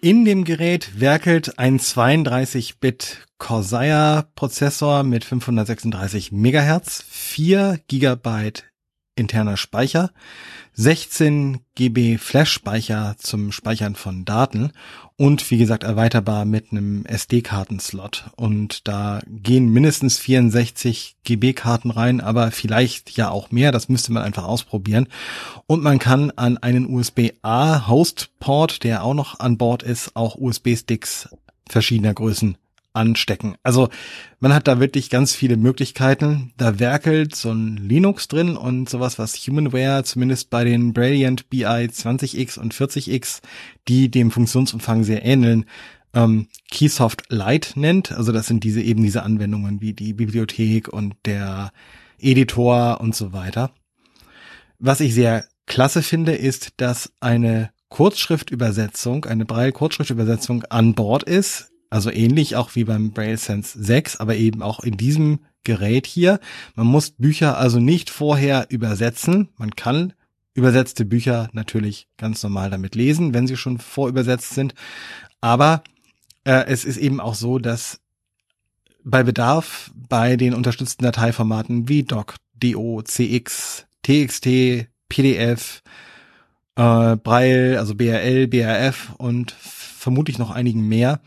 [0.00, 8.64] In dem Gerät werkelt ein 32-Bit Corsair Prozessor mit 536 Megahertz, 4 Gigabyte
[9.16, 10.10] interner Speicher,
[10.74, 14.72] 16 GB Flash-Speicher zum Speichern von Daten
[15.16, 18.30] und wie gesagt erweiterbar mit einem SD-Kartenslot.
[18.36, 23.72] Und da gehen mindestens 64 GB-Karten rein, aber vielleicht ja auch mehr.
[23.72, 25.08] Das müsste man einfach ausprobieren.
[25.66, 31.30] Und man kann an einen USB-A Host-Port, der auch noch an Bord ist, auch USB-Sticks
[31.66, 32.58] verschiedener Größen
[32.96, 33.56] anstecken.
[33.62, 33.88] Also
[34.40, 36.52] man hat da wirklich ganz viele Möglichkeiten.
[36.56, 41.64] Da werkelt so ein Linux drin und sowas, was Humanware zumindest bei den Brilliant BI
[41.64, 43.40] 20X und 40X,
[43.86, 45.66] die dem Funktionsumfang sehr ähneln,
[46.14, 48.12] ähm, Keysoft Lite nennt.
[48.12, 51.72] Also das sind diese eben diese Anwendungen wie die Bibliothek und der
[52.18, 53.70] Editor und so weiter.
[54.78, 62.10] Was ich sehr klasse finde, ist, dass eine Kurzschriftübersetzung, eine Braille-Kurzschriftübersetzung an Bord ist also
[62.10, 66.40] ähnlich auch wie beim Braille Sense 6, aber eben auch in diesem Gerät hier.
[66.74, 69.48] Man muss Bücher also nicht vorher übersetzen.
[69.56, 70.12] Man kann
[70.54, 74.74] übersetzte Bücher natürlich ganz normal damit lesen, wenn sie schon vorübersetzt sind.
[75.40, 75.82] Aber
[76.44, 78.00] äh, es ist eben auch so, dass
[79.04, 85.82] bei Bedarf bei den unterstützten Dateiformaten wie Doc, DO, CX, TXT, PDF,
[86.76, 91.20] äh, Braille, also BRL, BRF und vermutlich noch einigen mehr,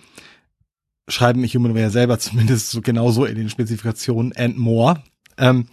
[1.09, 5.03] schreiben Humanware selber zumindest so genauso in den Spezifikationen and more,
[5.37, 5.67] ähm,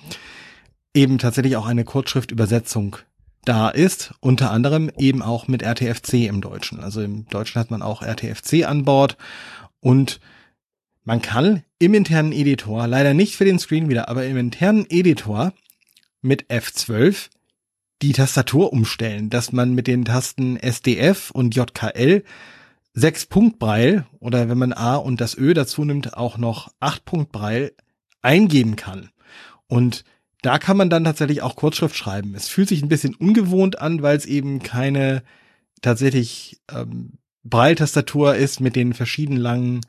[0.95, 2.97] eben tatsächlich auch eine Kurzschriftübersetzung
[3.45, 6.81] da ist, unter anderem eben auch mit RTFC im Deutschen.
[6.81, 9.17] Also im Deutschen hat man auch RTFC an Bord
[9.81, 10.21] und
[11.05, 15.53] man kann im internen Editor, leider nicht für den Screen wieder, aber im internen Editor
[16.21, 17.29] mit F12
[18.03, 22.25] die Tastatur umstellen, dass man mit den Tasten SDF und JKL
[22.97, 27.05] sechs Punkt Braille oder wenn man A und das Ö dazu nimmt, auch noch acht
[27.05, 27.75] Punkt Braille
[28.23, 29.11] eingeben kann.
[29.69, 30.03] Und
[30.43, 32.35] da kann man dann tatsächlich auch Kurzschrift schreiben.
[32.35, 35.23] Es fühlt sich ein bisschen ungewohnt an, weil es eben keine
[35.83, 39.81] tatsächlich ähm, Braille-Tastatur ist mit den verschiedenen langen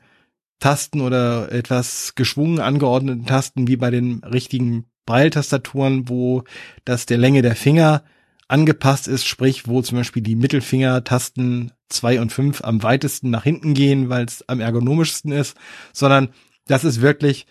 [0.60, 6.44] Tasten oder etwas geschwungen angeordneten Tasten wie bei den richtigen Braille-Tastaturen, wo
[6.84, 8.04] das der Länge der Finger
[8.48, 13.74] angepasst ist, sprich, wo zum Beispiel die Mittelfingertasten zwei und fünf am weitesten nach hinten
[13.74, 15.56] gehen, weil es am ergonomischsten ist,
[15.92, 16.28] sondern
[16.66, 17.46] das ist wirklich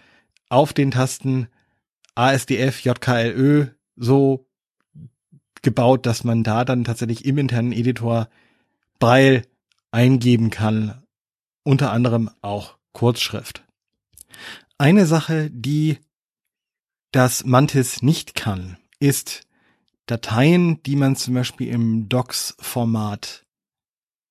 [0.49, 1.47] auf den Tasten
[2.15, 4.47] ASDF, JKLÖ so
[5.61, 8.29] gebaut, dass man da dann tatsächlich im internen Editor
[8.99, 9.43] Braille
[9.91, 11.03] eingeben kann,
[11.63, 13.63] unter anderem auch Kurzschrift.
[14.77, 15.99] Eine Sache, die
[17.11, 19.47] das Mantis nicht kann, ist
[20.05, 23.46] Dateien, die man zum Beispiel im Docs-Format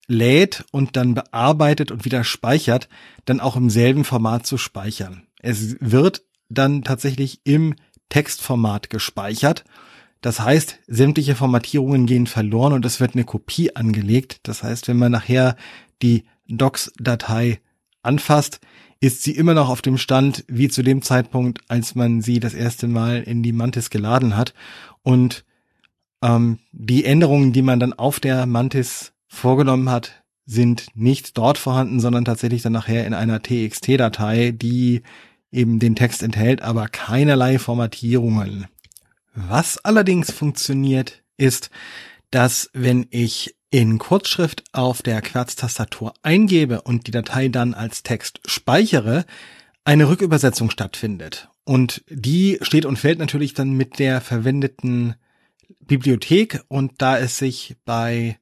[0.08, 2.88] lädt und dann bearbeitet und wieder speichert,
[3.24, 5.26] dann auch im selben Format zu speichern.
[5.40, 7.74] Es wird dann tatsächlich im
[8.08, 9.64] Textformat gespeichert.
[10.20, 14.40] Das heißt, sämtliche Formatierungen gehen verloren und es wird eine Kopie angelegt.
[14.44, 15.56] Das heißt, wenn man nachher
[16.02, 17.60] die Docs-Datei
[18.02, 18.60] anfasst,
[19.00, 22.54] ist sie immer noch auf dem Stand wie zu dem Zeitpunkt, als man sie das
[22.54, 24.54] erste Mal in die Mantis geladen hat.
[25.02, 25.44] Und
[26.22, 32.00] ähm, die Änderungen, die man dann auf der Mantis vorgenommen hat, sind nicht dort vorhanden,
[32.00, 35.02] sondern tatsächlich dann nachher in einer TXT-Datei, die
[35.50, 38.66] eben den Text enthält, aber keinerlei Formatierungen.
[39.34, 41.70] Was allerdings funktioniert, ist,
[42.30, 48.40] dass wenn ich in Kurzschrift auf der Querztastatur eingebe und die Datei dann als Text
[48.46, 49.26] speichere,
[49.84, 51.48] eine Rückübersetzung stattfindet.
[51.64, 55.16] Und die steht und fällt natürlich dann mit der verwendeten
[55.80, 58.38] Bibliothek und da es sich bei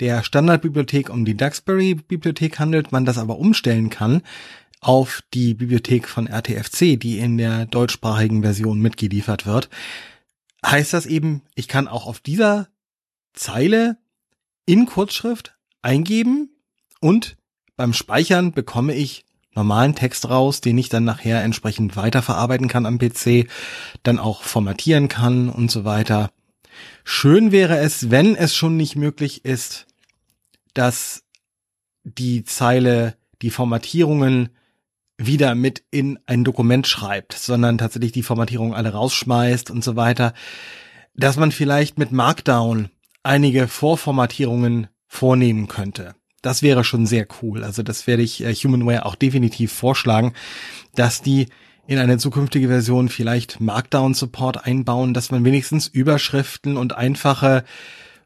[0.00, 4.22] der Standardbibliothek um die Duxbury-Bibliothek handelt, man das aber umstellen kann
[4.80, 9.70] auf die Bibliothek von RTFC, die in der deutschsprachigen Version mitgeliefert wird,
[10.64, 12.68] heißt das eben, ich kann auch auf dieser
[13.32, 13.96] Zeile
[14.66, 16.50] in Kurzschrift eingeben
[17.00, 17.36] und
[17.76, 22.98] beim Speichern bekomme ich normalen Text raus, den ich dann nachher entsprechend weiterverarbeiten kann am
[22.98, 23.48] PC,
[24.02, 26.30] dann auch formatieren kann und so weiter.
[27.04, 29.86] Schön wäre es, wenn es schon nicht möglich ist,
[30.72, 31.22] dass
[32.02, 34.48] die Zeile die Formatierungen
[35.18, 40.34] wieder mit in ein Dokument schreibt, sondern tatsächlich die Formatierung alle rausschmeißt und so weiter,
[41.14, 42.90] dass man vielleicht mit Markdown
[43.22, 46.14] einige Vorformatierungen vornehmen könnte.
[46.42, 47.64] Das wäre schon sehr cool.
[47.64, 50.34] Also das werde ich äh, Humanware auch definitiv vorschlagen,
[50.94, 51.46] dass die
[51.86, 57.64] in eine zukünftige Version vielleicht Markdown-Support einbauen, dass man wenigstens Überschriften und einfache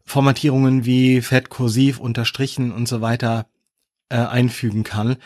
[0.04, 3.46] Formatierungen wie fett, kursiv, unterstrichen und so weiter
[4.09, 5.16] äh, einfügen kann,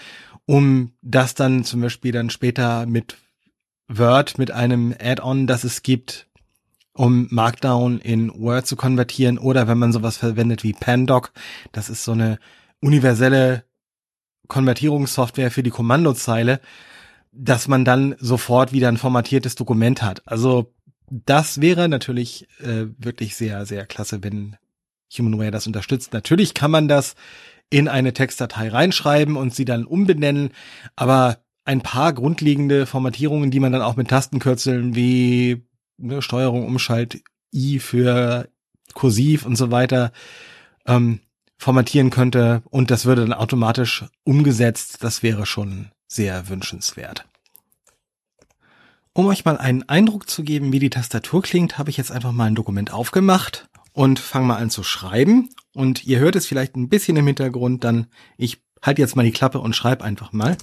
[0.46, 3.16] um das dann zum Beispiel dann später mit
[3.88, 6.26] Word, mit einem Add-on, das es gibt,
[6.94, 11.32] um Markdown in Word zu konvertieren oder wenn man sowas verwendet wie Pandoc,
[11.72, 12.38] das ist so eine
[12.80, 13.64] universelle
[14.48, 16.60] Konvertierungssoftware für die Kommandozeile,
[17.32, 20.22] dass man dann sofort wieder ein formatiertes Dokument hat.
[20.26, 20.72] Also
[21.10, 24.56] das wäre natürlich äh, wirklich sehr, sehr klasse, wenn
[25.16, 26.12] HumanWare das unterstützt.
[26.12, 27.14] Natürlich kann man das
[27.70, 30.50] in eine Textdatei reinschreiben und sie dann umbenennen,
[30.94, 35.62] aber ein paar grundlegende Formatierungen, die man dann auch mit Tastenkürzeln wie
[35.96, 37.22] ne, Steuerung, Umschalt,
[37.54, 38.48] I für
[38.94, 40.12] Kursiv und so weiter
[40.86, 41.20] ähm,
[41.56, 44.98] formatieren könnte und das würde dann automatisch umgesetzt.
[45.00, 47.26] Das wäre schon sehr wünschenswert.
[49.14, 52.32] Um euch mal einen Eindruck zu geben, wie die Tastatur klingt, habe ich jetzt einfach
[52.32, 55.50] mal ein Dokument aufgemacht und fange mal an zu schreiben.
[55.74, 58.06] Und ihr hört es vielleicht ein bisschen im Hintergrund, dann
[58.36, 60.56] ich halte jetzt mal die Klappe und schreibe einfach mal.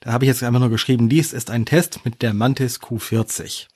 [0.00, 3.68] Da habe ich jetzt einfach nur geschrieben, dies ist ein Test mit der Mantis Q40.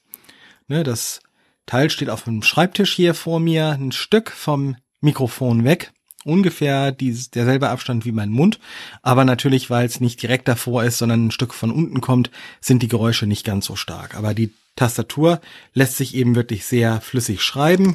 [0.66, 1.20] Ne, das
[1.66, 5.92] Teil steht auf dem Schreibtisch hier vor mir, ein Stück vom Mikrofon weg.
[6.28, 8.60] Ungefähr dieses, derselbe Abstand wie mein Mund.
[9.02, 12.82] Aber natürlich, weil es nicht direkt davor ist, sondern ein Stück von unten kommt, sind
[12.82, 14.14] die Geräusche nicht ganz so stark.
[14.14, 15.40] Aber die Tastatur
[15.72, 17.94] lässt sich eben wirklich sehr flüssig schreiben.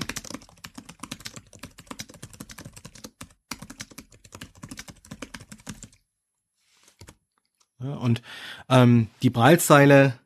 [7.77, 8.23] Und
[8.67, 10.17] ähm, die Breitzeile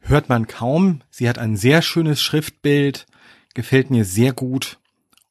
[0.00, 1.02] hört man kaum.
[1.10, 3.06] Sie hat ein sehr schönes Schriftbild,
[3.54, 4.78] gefällt mir sehr gut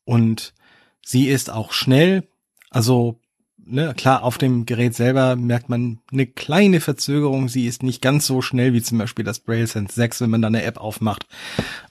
[0.06, 0.54] und
[1.02, 2.28] sie ist auch schnell.
[2.70, 3.20] Also
[3.58, 7.50] ne, klar, auf dem Gerät selber merkt man eine kleine Verzögerung.
[7.50, 10.42] Sie ist nicht ganz so schnell wie zum Beispiel das Braille Sense 6, wenn man
[10.42, 11.28] da eine App aufmacht.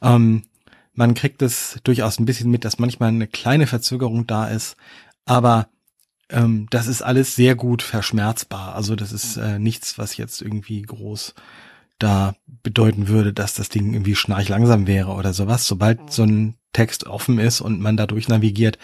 [0.01, 0.43] Ähm,
[0.95, 4.77] man kriegt es durchaus ein bisschen mit, dass manchmal eine kleine Verzögerung da ist,
[5.25, 5.69] aber
[6.29, 8.75] ähm, das ist alles sehr gut verschmerzbar.
[8.75, 11.35] Also das ist äh, nichts, was jetzt irgendwie groß
[12.03, 15.67] da bedeuten würde, dass das Ding irgendwie schnarchlangsam wäre oder sowas.
[15.67, 18.79] Sobald so ein Text offen ist und man dadurch navigiert,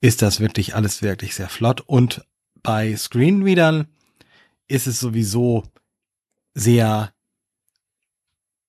[0.00, 1.80] ist das wirklich alles wirklich sehr flott.
[1.80, 2.24] Und
[2.62, 3.88] bei Screenreadern
[4.68, 5.64] ist es sowieso
[6.54, 7.12] sehr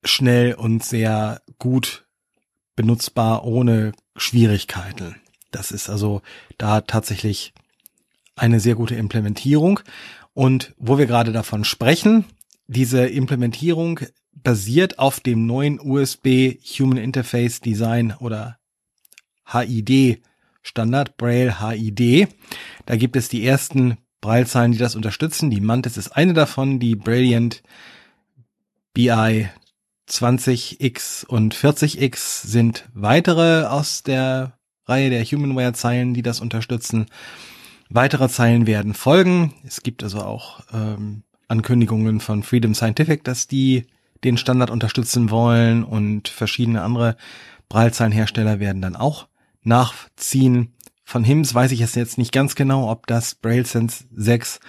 [0.03, 2.05] schnell und sehr gut
[2.75, 5.15] benutzbar ohne Schwierigkeiten.
[5.51, 6.21] Das ist also
[6.57, 7.53] da tatsächlich
[8.35, 9.79] eine sehr gute Implementierung.
[10.33, 12.25] Und wo wir gerade davon sprechen,
[12.67, 14.01] diese Implementierung
[14.33, 18.59] basiert auf dem neuen USB Human Interface Design oder
[19.45, 20.21] HID
[20.61, 22.27] Standard, Braille HID.
[22.85, 25.49] Da gibt es die ersten Braillezeilen, die das unterstützen.
[25.49, 27.63] Die Mantis ist eine davon, die Brilliant
[28.93, 29.49] BI
[30.09, 37.07] 20X und 40X sind weitere aus der Reihe der Humanware Zeilen, die das unterstützen.
[37.89, 39.53] Weitere Zeilen werden folgen.
[39.65, 43.87] Es gibt also auch ähm, Ankündigungen von Freedom Scientific, dass die
[44.23, 47.15] den Standard unterstützen wollen und verschiedene andere
[47.69, 49.27] Braillezeilenhersteller werden dann auch
[49.63, 50.73] nachziehen.
[51.03, 54.59] Von HIMS weiß ich jetzt nicht ganz genau, ob das BrailleSense 6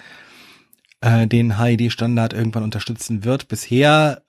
[1.01, 3.47] äh, den HID-Standard irgendwann unterstützen wird.
[3.47, 4.23] Bisher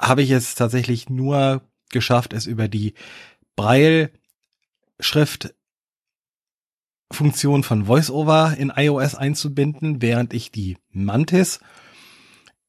[0.00, 2.94] habe ich es tatsächlich nur geschafft, es über die
[3.56, 5.54] Braille-Schrift
[7.12, 11.58] Funktion von VoiceOver in iOS einzubinden, während ich die Mantis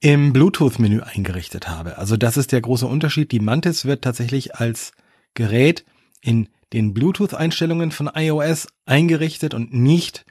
[0.02, 1.98] im Bluetooth-Menü eingerichtet habe.
[1.98, 3.32] Also das ist der große Unterschied.
[3.32, 4.94] Die Mantis wird tatsächlich als
[5.36, 5.86] Gerät
[6.22, 10.26] in den Bluetooth-Einstellungen von iOS eingerichtet und nicht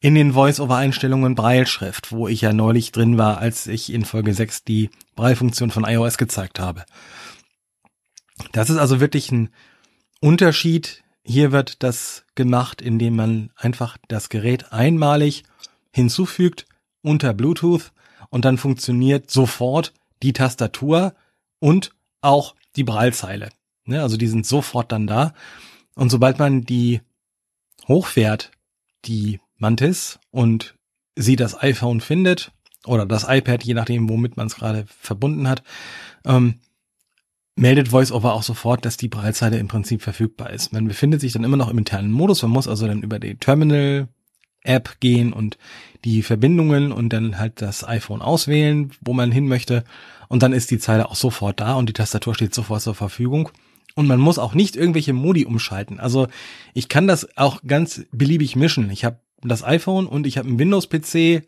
[0.00, 4.62] in den Voice-over-Einstellungen Brailleschrift, wo ich ja neulich drin war, als ich in Folge 6
[4.62, 6.84] die Braille-Funktion von iOS gezeigt habe.
[8.52, 9.48] Das ist also wirklich ein
[10.20, 11.02] Unterschied.
[11.24, 15.42] Hier wird das gemacht, indem man einfach das Gerät einmalig
[15.92, 16.66] hinzufügt
[17.02, 17.92] unter Bluetooth
[18.30, 21.14] und dann funktioniert sofort die Tastatur
[21.58, 23.50] und auch die Braillezeile.
[23.84, 25.32] Ne, also die sind sofort dann da.
[25.94, 27.00] Und sobald man die
[27.88, 28.50] hochfährt,
[29.04, 30.74] die Mantis, und
[31.14, 32.52] sie das iPhone findet,
[32.84, 35.62] oder das iPad, je nachdem, womit man es gerade verbunden hat,
[36.24, 36.60] ähm,
[37.56, 40.72] meldet VoiceOver auch sofort, dass die Breitzeile im Prinzip verfügbar ist.
[40.72, 43.36] Man befindet sich dann immer noch im internen Modus, man muss also dann über die
[44.66, 45.56] Terminal-App gehen und
[46.04, 49.84] die Verbindungen und dann halt das iPhone auswählen, wo man hin möchte.
[50.28, 53.50] Und dann ist die Zeile auch sofort da und die Tastatur steht sofort zur Verfügung.
[53.94, 55.98] Und man muss auch nicht irgendwelche Modi umschalten.
[56.00, 56.28] Also
[56.74, 58.90] ich kann das auch ganz beliebig mischen.
[58.90, 61.46] Ich habe das iPhone und ich habe einen Windows-PC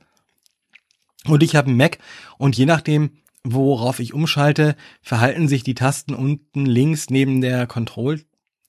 [1.26, 1.98] und ich habe einen Mac
[2.38, 3.10] und je nachdem,
[3.44, 8.22] worauf ich umschalte, verhalten sich die Tasten unten links neben der Control,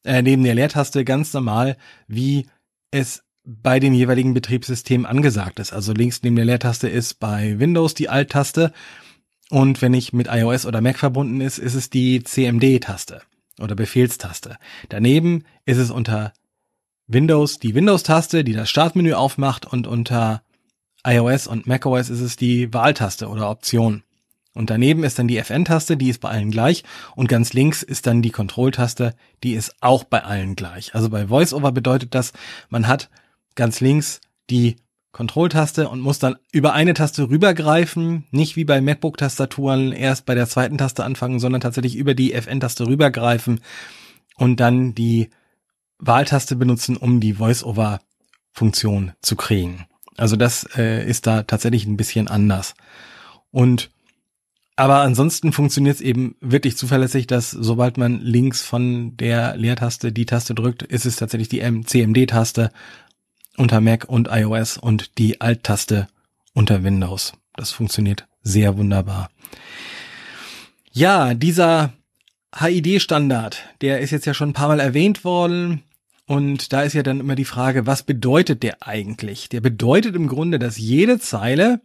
[0.03, 1.77] äh, neben der Leertaste ganz normal,
[2.07, 2.47] wie
[2.91, 3.23] es
[3.61, 5.73] bei dem jeweiligen Betriebssystem angesagt ist.
[5.73, 8.71] Also links neben der Leertaste ist bei Windows die Alt-Taste
[9.49, 13.21] und wenn ich mit iOS oder Mac verbunden ist, ist es die CMD-Taste
[13.59, 14.57] oder Befehlstaste.
[14.89, 16.33] Daneben ist es unter
[17.07, 20.43] Windows die Windows-Taste, die das Startmenü aufmacht und unter
[21.03, 24.03] iOS und macOS ist es die Wahltaste oder Option.
[24.53, 26.83] Und daneben ist dann die FN-Taste, die ist bei allen gleich.
[27.15, 30.93] Und ganz links ist dann die Control-Taste, die ist auch bei allen gleich.
[30.93, 32.33] Also bei VoiceOver bedeutet das,
[32.69, 33.09] man hat
[33.59, 34.77] ganz links die
[35.11, 40.47] Control-Taste und muss dann über eine Taste rübergreifen, nicht wie bei MacBook-Tastaturen erst bei der
[40.47, 43.61] zweiten Taste anfangen, sondern tatsächlich über die FN-Taste rübergreifen
[44.37, 45.29] und dann die
[45.97, 49.85] Wahltaste benutzen, um die Voice-Over-Funktion zu kriegen.
[50.15, 52.73] Also das äh, ist da tatsächlich ein bisschen anders.
[53.51, 53.91] Und
[54.75, 60.25] aber ansonsten funktioniert es eben wirklich zuverlässig, dass sobald man links von der Leertaste die
[60.25, 62.71] Taste drückt, ist es tatsächlich die CMD-Taste
[63.59, 66.07] unter Mac und iOS und die Alt-Taste
[66.53, 67.33] unter Windows.
[67.55, 69.29] Das funktioniert sehr wunderbar.
[70.91, 71.93] Ja, dieser
[72.57, 75.83] HID-Standard, der ist jetzt ja schon ein paar Mal erwähnt worden.
[76.25, 79.49] Und da ist ja dann immer die Frage, was bedeutet der eigentlich?
[79.49, 81.81] Der bedeutet im Grunde, dass jede Zeile,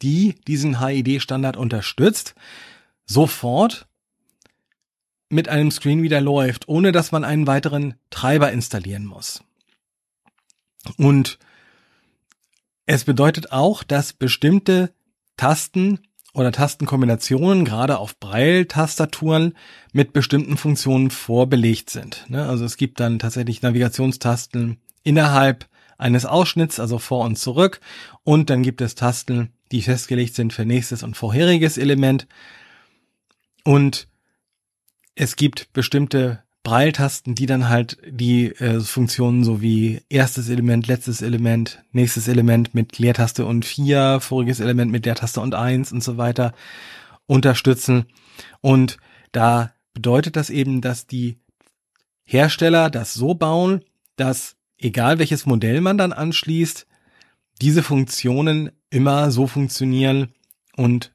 [0.00, 2.34] die diesen HID-Standard unterstützt,
[3.04, 3.86] sofort
[5.28, 9.42] mit einem Screenreader läuft, ohne dass man einen weiteren Treiber installieren muss.
[10.96, 11.38] Und
[12.86, 14.92] es bedeutet auch, dass bestimmte
[15.36, 16.00] Tasten
[16.32, 19.54] oder Tastenkombinationen gerade auf Braille-Tastaturen
[19.92, 22.24] mit bestimmten Funktionen vorbelegt sind.
[22.28, 22.48] Ne?
[22.48, 25.68] Also es gibt dann tatsächlich Navigationstasten innerhalb
[25.98, 27.80] eines Ausschnitts, also vor und zurück.
[28.24, 32.26] Und dann gibt es Tasten, die festgelegt sind für nächstes und vorheriges Element.
[33.64, 34.08] Und
[35.14, 41.20] es gibt bestimmte Braille-Tasten, die dann halt die äh, Funktionen so wie erstes Element, letztes
[41.20, 46.16] Element, nächstes Element mit Leertaste und vier, voriges Element mit Leertaste und eins und so
[46.16, 46.54] weiter
[47.26, 48.06] unterstützen.
[48.60, 48.98] Und
[49.32, 51.40] da bedeutet das eben, dass die
[52.22, 53.82] Hersteller das so bauen,
[54.14, 56.86] dass egal welches Modell man dann anschließt,
[57.60, 60.34] diese Funktionen immer so funktionieren
[60.76, 61.12] und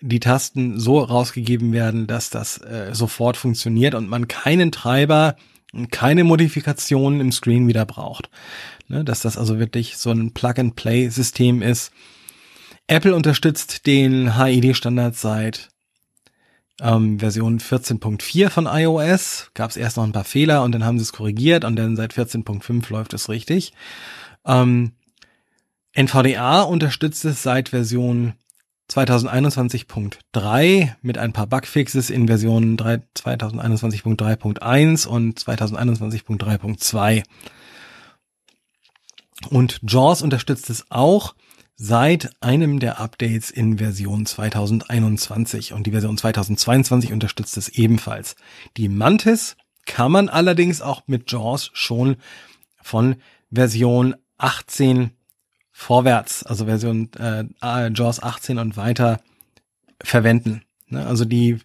[0.00, 5.36] die Tasten so rausgegeben werden, dass das äh, sofort funktioniert und man keinen Treiber
[5.72, 8.30] und keine Modifikationen im Screen wieder braucht.
[8.88, 11.92] Ne, dass das also wirklich so ein Plug-and-Play-System ist.
[12.86, 15.68] Apple unterstützt den HID-Standard seit
[16.80, 19.50] ähm, Version 14.4 von iOS.
[19.52, 21.96] Gab es erst noch ein paar Fehler und dann haben sie es korrigiert und dann
[21.96, 23.74] seit 14.5 läuft es richtig.
[24.46, 24.92] Ähm,
[25.92, 28.34] NVDA unterstützt es seit Version
[28.90, 37.22] 2021.3 mit ein paar Bugfixes in Versionen 2021.3.1 und 2021.3.2.
[39.50, 41.36] Und JAWS unterstützt es auch
[41.76, 48.34] seit einem der Updates in Version 2021 und die Version 2022 unterstützt es ebenfalls.
[48.76, 52.16] Die Mantis kann man allerdings auch mit JAWS schon
[52.82, 53.14] von
[53.50, 55.12] Version 18
[55.78, 59.20] vorwärts, also Version äh, JAWS 18 und weiter
[60.02, 60.62] verwenden.
[60.88, 61.06] Ne?
[61.06, 61.60] Also die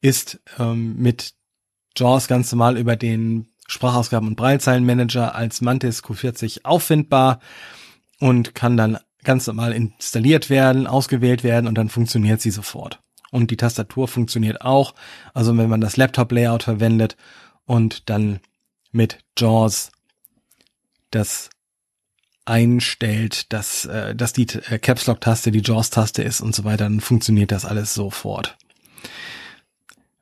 [0.00, 1.34] ist ähm, mit
[1.96, 7.40] JAWS ganz normal über den Sprachausgaben- und Breilzeilenmanager als Mantis Q40 auffindbar
[8.20, 13.00] und kann dann ganz normal installiert werden, ausgewählt werden und dann funktioniert sie sofort.
[13.32, 14.94] Und die Tastatur funktioniert auch.
[15.34, 17.16] Also wenn man das Laptop-Layout verwendet
[17.64, 18.38] und dann
[18.92, 19.90] mit JAWS
[21.10, 21.50] das
[22.46, 26.64] einstellt, dass, äh, dass die äh, Caps Lock Taste die Jaws Taste ist und so
[26.64, 28.56] weiter, dann funktioniert das alles sofort.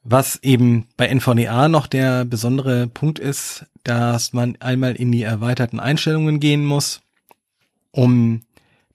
[0.03, 5.81] Was eben bei NVDA noch der besondere Punkt ist, dass man einmal in die erweiterten
[5.81, 7.01] Einstellungen gehen muss,
[7.91, 8.43] um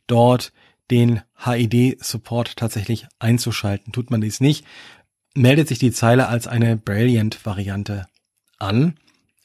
[0.08, 0.52] dort
[0.92, 3.94] den HID-Support tatsächlich einzuschalten.
[3.94, 4.66] Tut man dies nicht,
[5.36, 8.08] meldet sich die Zeile als eine Brilliant-Variante
[8.58, 8.96] an.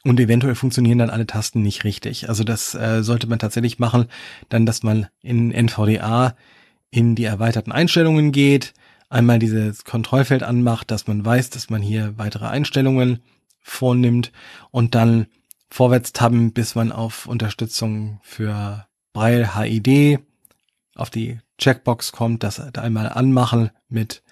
[0.04, 2.28] Und eventuell funktionieren dann alle Tasten nicht richtig.
[2.28, 4.06] Also das äh, sollte man tatsächlich machen,
[4.50, 6.36] dann, dass man in NVDA
[6.90, 8.74] in die erweiterten Einstellungen geht,
[9.08, 13.20] einmal dieses Kontrollfeld anmacht, dass man weiß, dass man hier weitere Einstellungen
[13.60, 14.30] vornimmt
[14.70, 15.26] und dann
[15.70, 20.20] vorwärts tabben, bis man auf Unterstützung für Braille HID
[20.94, 24.22] auf die Checkbox kommt, das einmal anmachen mit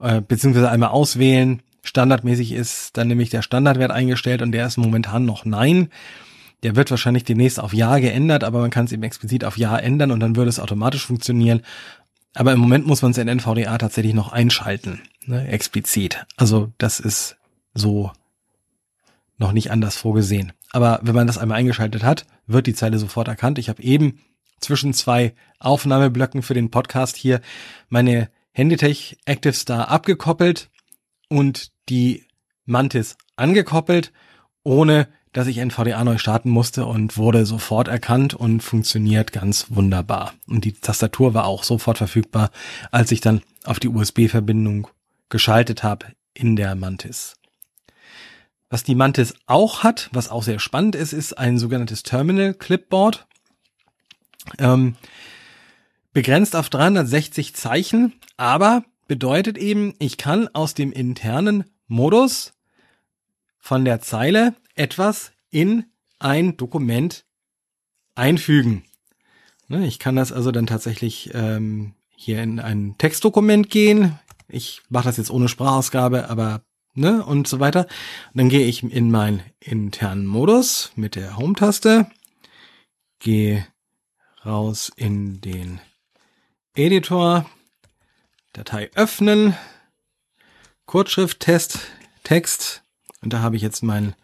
[0.00, 5.24] äh, beziehungsweise einmal auswählen Standardmäßig ist dann nämlich der Standardwert eingestellt und der ist momentan
[5.24, 5.88] noch Nein.
[6.62, 9.76] Der wird wahrscheinlich demnächst auf Ja geändert, aber man kann es eben explizit auf Ja
[9.76, 11.62] ändern und dann würde es automatisch funktionieren.
[12.34, 16.24] Aber im Moment muss man es in NVDA tatsächlich noch einschalten, ne, explizit.
[16.36, 17.36] Also das ist
[17.74, 18.12] so
[19.38, 20.52] noch nicht anders vorgesehen.
[20.70, 23.58] Aber wenn man das einmal eingeschaltet hat, wird die Zeile sofort erkannt.
[23.58, 24.20] Ich habe eben
[24.60, 27.40] zwischen zwei Aufnahmeblöcken für den Podcast hier
[27.88, 30.70] meine Handytech Active Star abgekoppelt
[31.32, 32.26] und die
[32.66, 34.12] Mantis angekoppelt,
[34.62, 40.34] ohne dass ich NVDA neu starten musste und wurde sofort erkannt und funktioniert ganz wunderbar.
[40.46, 42.50] Und die Tastatur war auch sofort verfügbar,
[42.90, 44.88] als ich dann auf die USB-Verbindung
[45.30, 47.34] geschaltet habe in der Mantis.
[48.68, 53.26] Was die Mantis auch hat, was auch sehr spannend ist, ist ein sogenanntes Terminal Clipboard.
[54.58, 54.96] Ähm,
[56.12, 62.54] begrenzt auf 360 Zeichen, aber bedeutet eben, ich kann aus dem internen Modus
[63.58, 65.84] von der Zeile etwas in
[66.18, 67.26] ein Dokument
[68.14, 68.84] einfügen.
[69.68, 74.18] Ne, ich kann das also dann tatsächlich ähm, hier in ein Textdokument gehen.
[74.48, 76.62] Ich mache das jetzt ohne Sprachausgabe, aber
[76.94, 77.86] ne und so weiter.
[78.32, 82.06] dann gehe ich in meinen internen Modus mit der Home-Taste,
[83.18, 83.66] gehe
[84.46, 85.82] raus in den
[86.74, 87.44] Editor,
[88.52, 89.56] Datei öffnen,
[90.84, 91.78] Kurzschrift-Test,
[92.22, 92.82] Text
[93.22, 94.14] und da habe ich jetzt meinen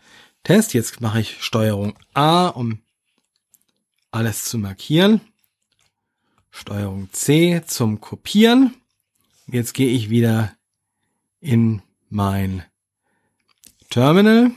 [0.45, 0.74] Test.
[0.74, 2.81] Jetzt mache ich Steuerung A, um
[4.11, 5.20] alles zu markieren.
[6.51, 8.74] Steuerung C zum Kopieren.
[9.47, 10.55] Jetzt gehe ich wieder
[11.41, 12.64] in mein
[13.89, 14.51] Terminal,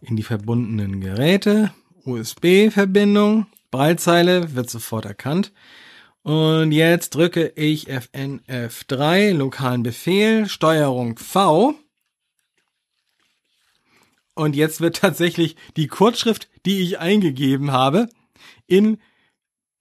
[0.00, 1.74] in die verbundenen Geräte,
[2.04, 5.52] USB-Verbindung, Breitzeile wird sofort erkannt.
[6.26, 11.76] Und jetzt drücke ich FNF3, lokalen Befehl, Steuerung V.
[14.34, 18.08] Und jetzt wird tatsächlich die Kurzschrift, die ich eingegeben habe,
[18.66, 18.98] in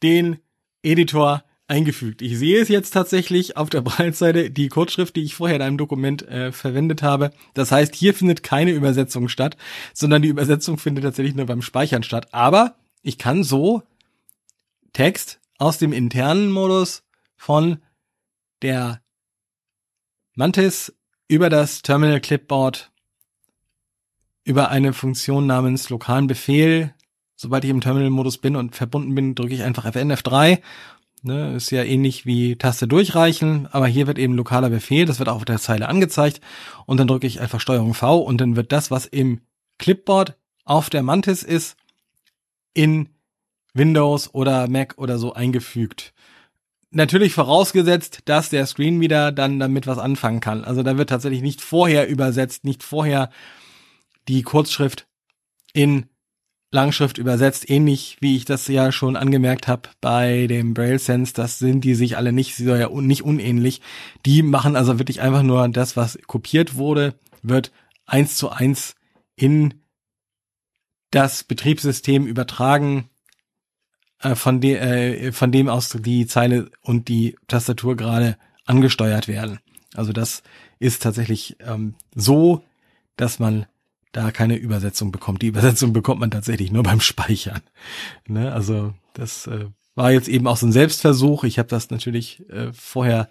[0.03, 0.37] den
[0.83, 2.21] Editor eingefügt.
[2.21, 5.79] Ich sehe es jetzt tatsächlich auf der Breitseite, die Kurzschrift, die ich vorher in einem
[5.79, 7.31] Dokument äh, verwendet habe.
[7.55, 9.57] Das heißt, hier findet keine Übersetzung statt,
[9.95, 12.27] sondern die Übersetzung findet tatsächlich nur beim Speichern statt.
[12.33, 13.81] Aber ich kann so
[14.93, 17.03] Text aus dem internen Modus
[17.35, 17.81] von
[18.61, 19.01] der
[20.35, 20.93] Mantis
[21.27, 22.91] über das Terminal Clipboard
[24.43, 26.93] über eine Funktion namens lokalen Befehl,
[27.35, 30.61] sobald ich im Terminal-Modus bin und verbunden bin, drücke ich einfach FNF3.
[31.23, 35.27] Ne, ist ja ähnlich wie Taste durchreichen, aber hier wird eben lokaler Befehl, das wird
[35.27, 36.39] auch auf der Zeile angezeigt
[36.85, 39.41] und dann drücke ich einfach Steuerung V und dann wird das, was im
[39.79, 41.77] Clipboard auf der Mantis ist,
[42.75, 43.09] in
[43.75, 46.13] Windows oder Mac oder so eingefügt.
[46.91, 50.63] Natürlich vorausgesetzt, dass der Screen wieder dann damit was anfangen kann.
[50.63, 53.29] Also da wird tatsächlich nicht vorher übersetzt, nicht vorher
[54.27, 55.07] die Kurzschrift
[55.73, 56.05] in
[56.71, 61.59] Langschrift übersetzt, ähnlich wie ich das ja schon angemerkt habe bei dem Braille Sense, das
[61.59, 63.81] sind die sich alle nicht, so ja nicht unähnlich.
[64.25, 67.71] Die machen also wirklich einfach nur das, was kopiert wurde, wird
[68.05, 68.95] eins zu eins
[69.35, 69.75] in
[71.11, 73.09] das Betriebssystem übertragen,
[74.21, 79.59] äh, von, de, äh, von dem aus die Zeile und die Tastatur gerade angesteuert werden.
[79.93, 80.43] Also das
[80.79, 82.63] ist tatsächlich ähm, so,
[83.15, 83.65] dass man
[84.11, 85.41] da keine Übersetzung bekommt.
[85.41, 87.61] Die Übersetzung bekommt man tatsächlich nur beim Speichern.
[88.27, 88.51] Ne?
[88.53, 91.43] Also das äh, war jetzt eben auch so ein Selbstversuch.
[91.43, 93.29] Ich habe das natürlich äh, vorher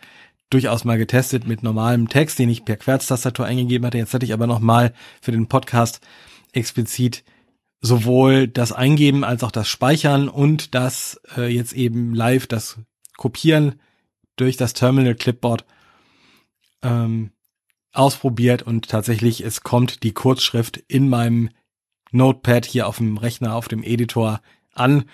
[0.50, 3.98] durchaus mal getestet mit normalem Text, den ich per Querztastatur eingegeben hatte.
[3.98, 6.00] Jetzt hatte ich aber noch mal für den Podcast
[6.52, 7.24] explizit
[7.84, 12.78] sowohl das Eingeben als auch das Speichern und das äh, jetzt eben live das
[13.18, 13.74] Kopieren
[14.36, 15.66] durch das Terminal Clipboard
[16.82, 17.30] ähm,
[17.92, 21.50] ausprobiert und tatsächlich es kommt die Kurzschrift in meinem
[22.10, 24.40] Notepad hier auf dem Rechner, auf dem Editor
[24.72, 25.04] an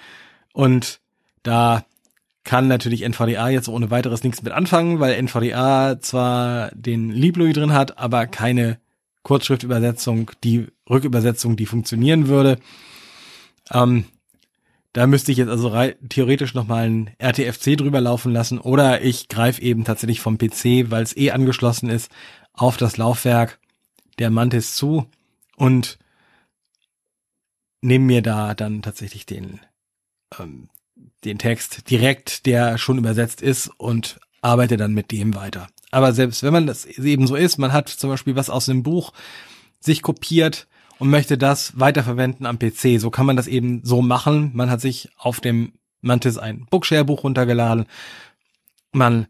[0.52, 1.00] und
[1.42, 1.84] da
[2.44, 7.72] kann natürlich NVDA jetzt ohne weiteres nichts mit anfangen, weil NVDA zwar den Liblui drin
[7.72, 8.78] hat, aber keine
[9.24, 12.58] Kurzschriftübersetzung, die Rückübersetzung, die funktionieren würde.
[13.72, 14.04] Ähm,
[14.92, 15.72] da müsste ich jetzt also
[16.08, 21.04] theoretisch nochmal ein RTFC drüber laufen lassen oder ich greife eben tatsächlich vom PC, weil
[21.04, 22.10] es eh angeschlossen ist,
[22.52, 23.60] auf das Laufwerk
[24.18, 25.06] der Mantis zu
[25.56, 25.98] und
[27.82, 29.60] nehme mir da dann tatsächlich den,
[30.38, 30.68] ähm,
[31.24, 35.68] den Text direkt, der schon übersetzt ist und arbeite dann mit dem weiter.
[35.90, 38.82] Aber selbst wenn man das eben so ist, man hat zum Beispiel was aus einem
[38.82, 39.12] Buch
[39.80, 40.66] sich kopiert
[41.00, 43.00] und möchte das weiterverwenden am PC.
[43.00, 44.50] So kann man das eben so machen.
[44.54, 45.72] Man hat sich auf dem
[46.02, 47.86] Mantis ein Bookshare-Buch runtergeladen.
[48.92, 49.26] Man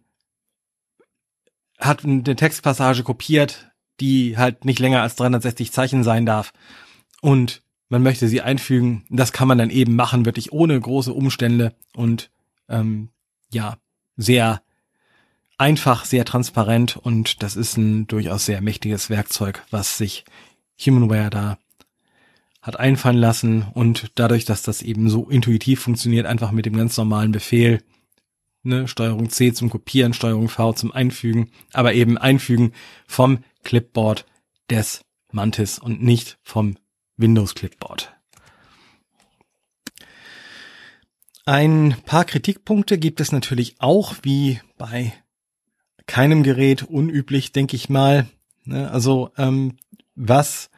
[1.79, 6.53] hat eine Textpassage kopiert, die halt nicht länger als 360 Zeichen sein darf.
[7.21, 9.05] Und man möchte sie einfügen.
[9.09, 12.31] Das kann man dann eben machen, wirklich ohne große Umstände und
[12.69, 13.11] ähm,
[13.53, 13.77] ja,
[14.17, 14.61] sehr
[15.57, 20.25] einfach, sehr transparent und das ist ein durchaus sehr mächtiges Werkzeug, was sich
[20.87, 21.59] Humanware da
[22.63, 26.97] hat einfallen lassen und dadurch, dass das eben so intuitiv funktioniert, einfach mit dem ganz
[26.97, 27.83] normalen Befehl,
[28.63, 32.73] ne, Steuerung C zum Kopieren, Steuerung V zum Einfügen, aber eben Einfügen
[33.07, 34.27] vom Clipboard
[34.69, 35.03] des
[35.33, 36.77] Mantis und nicht vom
[37.17, 38.15] Windows Clipboard.
[41.47, 45.13] Ein paar Kritikpunkte gibt es natürlich auch, wie bei
[46.07, 48.29] keinem Gerät unüblich, denke ich mal.
[48.65, 49.79] Ne, also ähm,
[50.21, 50.71] was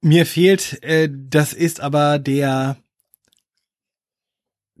[0.00, 2.76] mir fehlt, äh, das ist aber der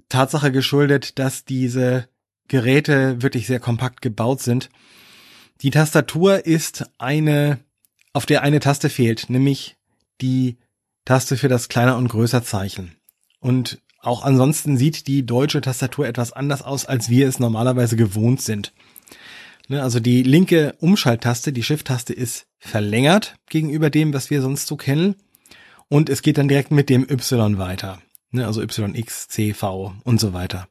[0.08, 2.08] Tatsache geschuldet, dass diese
[2.48, 4.70] Geräte wirklich sehr kompakt gebaut sind.
[5.60, 7.58] Die Tastatur ist eine,
[8.12, 9.76] auf der eine Taste fehlt, nämlich
[10.20, 10.58] die
[11.04, 12.96] Taste für das kleiner und größer Zeichen.
[13.40, 18.40] Und auch ansonsten sieht die deutsche Tastatur etwas anders aus, als wir es normalerweise gewohnt
[18.40, 18.72] sind.
[19.68, 24.76] Ne, also die linke Umschalttaste, die Shift-Taste ist verlängert gegenüber dem, was wir sonst so
[24.76, 25.16] kennen.
[25.88, 28.00] Und es geht dann direkt mit dem Y weiter.
[28.30, 30.68] Ne, also YX, CV und so weiter.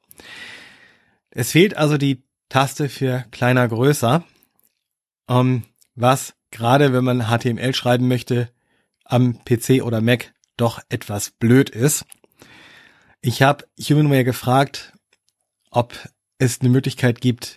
[1.30, 4.24] Es fehlt also die Taste für kleiner, größer,
[5.30, 5.64] ähm,
[5.95, 8.50] was gerade wenn man HTML schreiben möchte,
[9.04, 12.06] am PC oder Mac doch etwas blöd ist.
[13.22, 14.93] Ich habe Humanware gefragt,
[15.70, 15.93] ob
[16.39, 17.57] es eine Möglichkeit gibt,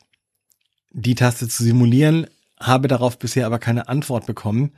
[0.91, 2.27] die Taste zu simulieren,
[2.59, 4.73] habe darauf bisher aber keine Antwort bekommen.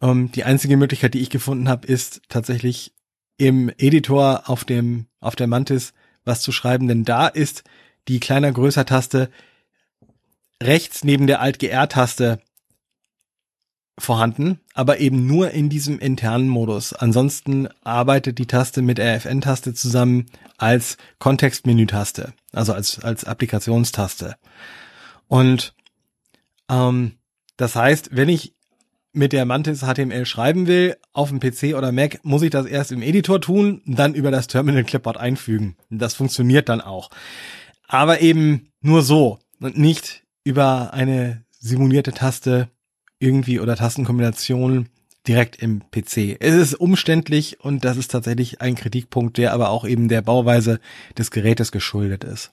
[0.00, 2.92] Ähm, die einzige Möglichkeit, die ich gefunden habe, ist tatsächlich
[3.38, 5.94] im Editor auf dem auf der Mantis
[6.24, 7.64] was zu schreiben, denn da ist
[8.08, 9.30] die kleiner größer Taste
[10.62, 12.40] rechts neben der Alt GR Taste
[13.98, 16.92] vorhanden, aber eben nur in diesem internen Modus.
[16.92, 24.36] Ansonsten arbeitet die Taste mit RFN-Taste zusammen als Kontextmenü-Taste, also als, als Applikationstaste.
[25.28, 25.74] Und
[26.68, 27.18] ähm,
[27.56, 28.54] das heißt, wenn ich
[29.12, 32.92] mit der Mantis HTML schreiben will, auf dem PC oder Mac, muss ich das erst
[32.92, 35.76] im Editor tun, dann über das Terminal Clipboard einfügen.
[35.90, 37.10] Das funktioniert dann auch.
[37.86, 42.68] Aber eben nur so und nicht über eine simulierte Taste
[43.18, 44.88] irgendwie oder Tastenkombination
[45.28, 46.36] direkt im PC.
[46.40, 50.80] Es ist umständlich und das ist tatsächlich ein Kritikpunkt, der aber auch eben der Bauweise
[51.16, 52.52] des Gerätes geschuldet ist.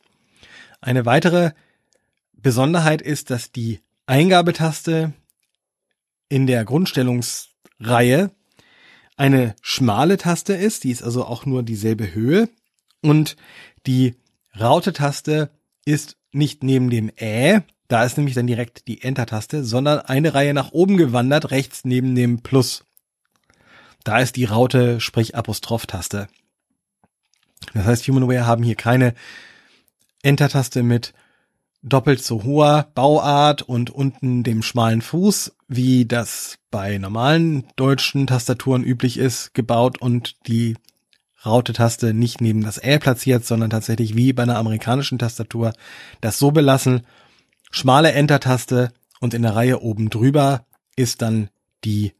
[0.81, 1.51] Eine weitere
[2.41, 5.13] Besonderheit ist, dass die Eingabetaste
[6.29, 8.31] in der Grundstellungsreihe
[9.17, 12.49] eine schmale Taste ist, die ist also auch nur dieselbe Höhe
[13.01, 13.35] und
[13.85, 14.15] die
[14.59, 15.49] Raute-Taste
[15.85, 20.53] ist nicht neben dem Ä, da ist nämlich dann direkt die Enter-Taste, sondern eine Reihe
[20.53, 22.85] nach oben gewandert, rechts neben dem Plus.
[24.03, 26.27] Da ist die Raute, sprich Apostroph-Taste.
[27.73, 29.15] Das heißt, Humanware haben hier keine
[30.21, 31.13] Enter-Taste mit
[31.81, 38.83] doppelt so hoher Bauart und unten dem schmalen Fuß, wie das bei normalen deutschen Tastaturen
[38.83, 40.75] üblich ist, gebaut und die
[41.45, 45.73] Raute-Taste nicht neben das L platziert, sondern tatsächlich wie bei einer amerikanischen Tastatur
[46.19, 47.05] das so belassen.
[47.71, 50.65] Schmale Enter-Taste und in der Reihe oben drüber
[50.95, 51.49] ist dann
[51.85, 52.13] die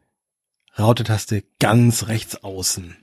[0.78, 2.96] Raute-Taste ganz rechts außen.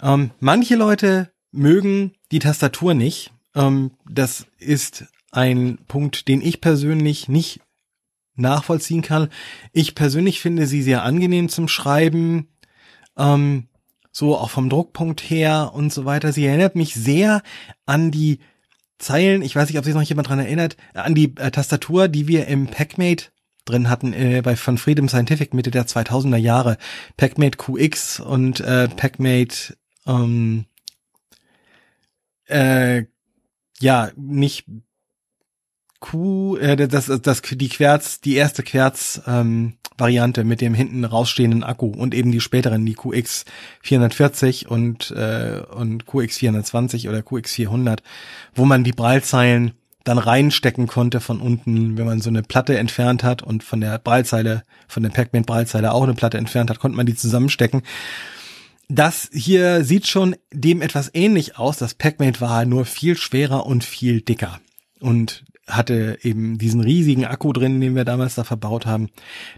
[0.00, 7.28] Ähm, manche Leute mögen die Tastatur nicht, ähm, das ist ein Punkt, den ich persönlich
[7.28, 7.60] nicht
[8.36, 9.28] nachvollziehen kann.
[9.72, 12.48] Ich persönlich finde sie sehr angenehm zum Schreiben,
[13.16, 13.68] ähm,
[14.12, 16.32] so auch vom Druckpunkt her und so weiter.
[16.32, 17.42] Sie erinnert mich sehr
[17.86, 18.38] an die
[18.98, 22.28] Zeilen, ich weiß nicht, ob sich noch jemand dran erinnert, an die äh, Tastatur, die
[22.28, 23.26] wir im PackMate
[23.66, 26.78] drin hatten äh, bei von Freedom Scientific Mitte der 2000er Jahre.
[27.16, 29.76] PackMate QX und äh, PackMate
[30.06, 30.64] ähm,
[32.46, 33.04] äh,
[33.80, 34.66] ja, nicht
[36.00, 41.64] Q, äh, das, das, die Querz, die erste Querz, ähm, Variante mit dem hinten rausstehenden
[41.64, 43.46] Akku und eben die späteren, die QX
[43.82, 48.02] 440 und, äh, und QX 420 oder QX 400,
[48.54, 49.72] wo man die Braillezeilen
[50.04, 53.98] dann reinstecken konnte von unten, wenn man so eine Platte entfernt hat und von der
[53.98, 57.82] Braillezeile, von der Pac-Man Braillezeile auch eine Platte entfernt hat, konnte man die zusammenstecken.
[58.88, 61.76] Das hier sieht schon dem etwas ähnlich aus.
[61.76, 64.60] Das Pac-Mate war nur viel schwerer und viel dicker
[65.00, 69.10] und hatte eben diesen riesigen Akku drin, den wir damals da verbaut haben.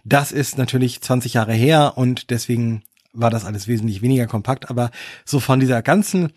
[0.04, 4.90] Das ist natürlich 20 Jahre her und deswegen war das alles wesentlich weniger kompakt, aber
[5.24, 6.32] so von dieser ganzen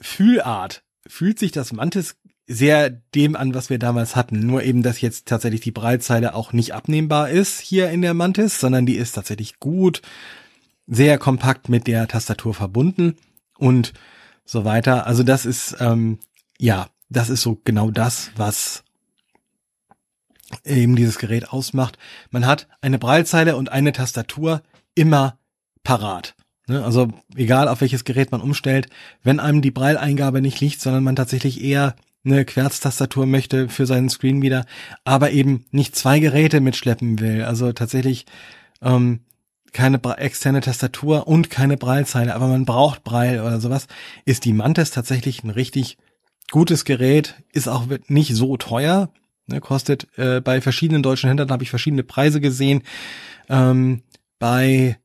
[0.00, 2.16] Fühlart fühlt sich das Mantis
[2.48, 4.40] sehr dem an, was wir damals hatten.
[4.40, 8.58] Nur eben, dass jetzt tatsächlich die Breitzeile auch nicht abnehmbar ist hier in der Mantis,
[8.58, 10.02] sondern die ist tatsächlich gut
[10.86, 13.16] sehr kompakt mit der Tastatur verbunden
[13.58, 13.92] und
[14.44, 15.06] so weiter.
[15.06, 16.18] Also das ist, ähm,
[16.58, 18.84] ja, das ist so genau das, was
[20.64, 21.98] eben dieses Gerät ausmacht.
[22.30, 24.62] Man hat eine Braillezeile und eine Tastatur,
[24.94, 25.38] immer
[25.82, 26.34] parat.
[26.66, 26.84] Ne?
[26.84, 28.88] Also egal auf welches Gerät man umstellt,
[29.22, 34.08] wenn einem die Braille-Eingabe nicht liegt, sondern man tatsächlich eher eine Querztastatur möchte für seinen
[34.08, 34.64] Screen wieder,
[35.04, 37.42] aber eben nicht zwei Geräte mitschleppen will.
[37.42, 38.26] Also tatsächlich
[38.80, 39.20] ähm,
[39.72, 43.86] keine externe Tastatur und keine Braillezeile, aber man braucht Braille oder sowas,
[44.24, 45.98] ist die Mantis tatsächlich ein richtig
[46.50, 49.10] gutes Gerät, ist auch nicht so teuer,
[49.46, 52.82] ne, kostet äh, bei verschiedenen deutschen Händlern habe ich verschiedene Preise gesehen.
[53.48, 54.02] Ähm,
[54.38, 54.98] bei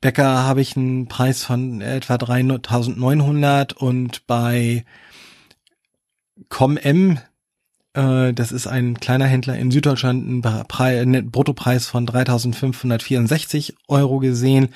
[0.00, 4.84] Becker habe ich einen Preis von etwa 3.900 und bei
[6.48, 7.18] ComM,
[7.94, 14.68] das ist ein kleiner Händler in Süddeutschland, ein Pre Bruttopreis von 3.564 Euro gesehen.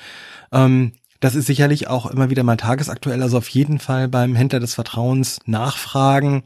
[0.51, 4.59] Ähm, das ist sicherlich auch immer wieder mal tagesaktuell, also auf jeden Fall beim Händler
[4.59, 6.43] des Vertrauens nachfragen,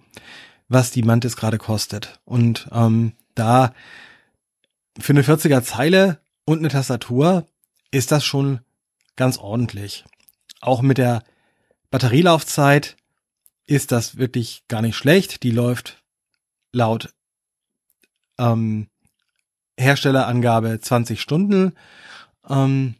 [0.69, 2.19] was die Mantis gerade kostet.
[2.23, 3.73] Und ähm, da
[4.97, 7.45] für eine 40er Zeile und eine Tastatur
[7.91, 8.61] ist das schon
[9.17, 10.05] ganz ordentlich.
[10.61, 11.23] Auch mit der
[11.89, 12.95] Batterielaufzeit
[13.65, 15.43] ist das wirklich gar nicht schlecht.
[15.43, 16.00] Die läuft
[16.71, 17.13] laut
[18.37, 18.87] ähm,
[19.77, 21.73] Herstellerangabe 20 Stunden.
[22.49, 22.95] Ähm,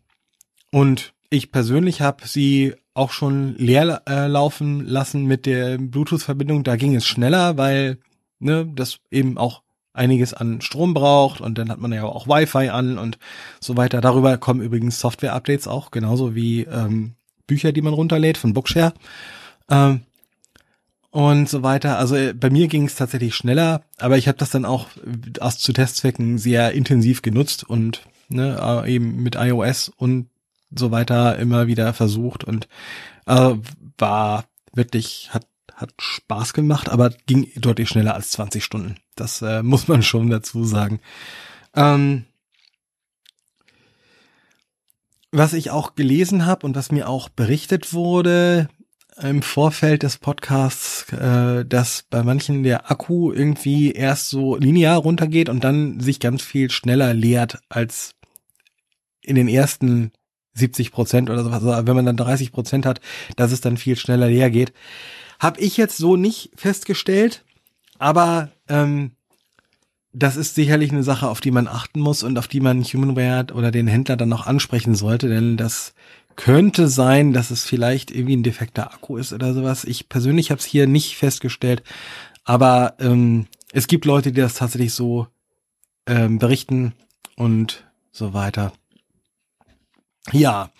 [0.72, 6.64] und ich persönlich habe sie auch schon leer äh, laufen lassen mit der Bluetooth-Verbindung.
[6.64, 7.98] Da ging es schneller, weil
[8.40, 9.62] ne, das eben auch
[9.94, 13.18] einiges an Strom braucht und dann hat man ja auch Wi-Fi an und
[13.60, 14.02] so weiter.
[14.02, 17.14] Darüber kommen übrigens Software-Updates auch, genauso wie ähm,
[17.48, 18.94] Bücher, die man runterlädt von Bookshare
[19.70, 20.02] ähm,
[21.12, 21.98] und so weiter.
[22.00, 24.88] Also äh, bei mir ging es tatsächlich schneller, aber ich habe das dann auch
[25.40, 30.30] aus zu Testzwecken sehr intensiv genutzt und ne, äh, eben mit iOS und
[30.74, 32.70] so weiter immer wieder versucht und
[33.28, 33.56] äh,
[33.98, 35.46] war wirklich, hat,
[35.76, 38.96] hat Spaß gemacht, aber ging deutlich schneller als 20 Stunden.
[39.16, 41.02] Das äh, muss man schon dazu sagen.
[41.76, 42.26] Ähm,
[45.34, 48.70] was ich auch gelesen habe und was mir auch berichtet wurde
[49.22, 55.50] im Vorfeld des Podcasts, äh, dass bei manchen der Akku irgendwie erst so linear runtergeht
[55.50, 58.16] und dann sich ganz viel schneller leert als
[59.22, 60.12] in den ersten
[60.54, 63.00] 70 Prozent oder sowas, also wenn man dann 30 Prozent hat,
[63.36, 64.74] dass es dann viel schneller leer geht.
[65.40, 67.44] Hab ich jetzt so nicht festgestellt,
[68.00, 69.12] aber ähm,
[70.14, 73.54] das ist sicherlich eine Sache, auf die man achten muss und auf die man Humanware
[73.54, 75.94] oder den Händler dann noch ansprechen sollte, denn das
[76.36, 79.84] könnte sein, dass es vielleicht irgendwie ein defekter Akku ist oder sowas.
[79.84, 81.84] Ich persönlich habe es hier nicht festgestellt,
[82.44, 85.28] aber ähm, es gibt Leute, die das tatsächlich so
[86.06, 86.94] ähm, berichten
[87.36, 88.74] und so weiter.
[90.32, 90.72] Ja,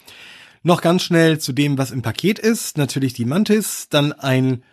[0.64, 2.78] noch ganz schnell zu dem, was im Paket ist.
[2.78, 4.64] Natürlich die Mantis, dann ein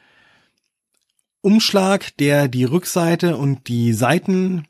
[1.40, 4.66] Umschlag, der die Rückseite und die Seiten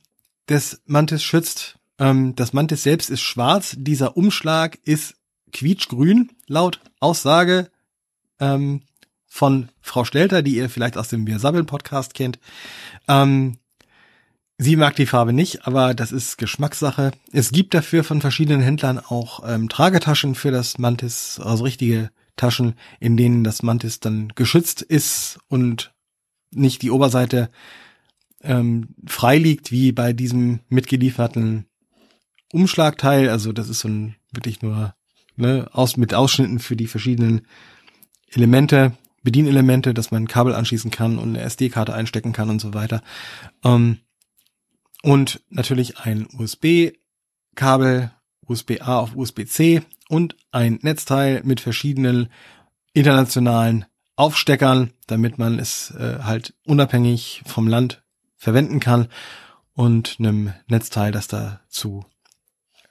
[0.48, 1.78] des Mantis schützt.
[1.98, 3.74] Ähm, das Mantis selbst ist schwarz.
[3.78, 5.16] Dieser Umschlag ist
[5.52, 7.70] quietschgrün, laut Aussage
[8.40, 8.82] ähm,
[9.26, 12.38] von Frau Stelter, die ihr vielleicht aus dem Wir Sabbeln Podcast kennt.
[13.06, 13.58] Ähm,
[14.60, 17.12] Sie mag die Farbe nicht, aber das ist Geschmackssache.
[17.32, 22.74] Es gibt dafür von verschiedenen Händlern auch ähm, Tragetaschen für das Mantis, also richtige Taschen,
[22.98, 25.94] in denen das Mantis dann geschützt ist und
[26.50, 27.50] nicht die Oberseite
[28.42, 31.66] ähm, frei liegt, wie bei diesem mitgelieferten
[32.52, 33.28] Umschlagteil.
[33.28, 34.94] Also das ist so ein wirklich nur
[35.38, 37.46] ne, aus, mit Ausschnitten für die verschiedenen
[38.30, 42.72] Elemente, Bedienelemente, dass man ein Kabel anschließen kann und eine SD-Karte einstecken kann und so
[42.72, 43.02] weiter.
[43.64, 43.98] Ähm,
[45.02, 48.12] und natürlich ein USB-Kabel,
[48.46, 52.28] USB-A auf USB-C und ein Netzteil mit verschiedenen
[52.94, 53.84] internationalen
[54.16, 58.02] Aufsteckern, damit man es äh, halt unabhängig vom Land
[58.36, 59.08] verwenden kann
[59.74, 62.04] und einem Netzteil, das dazu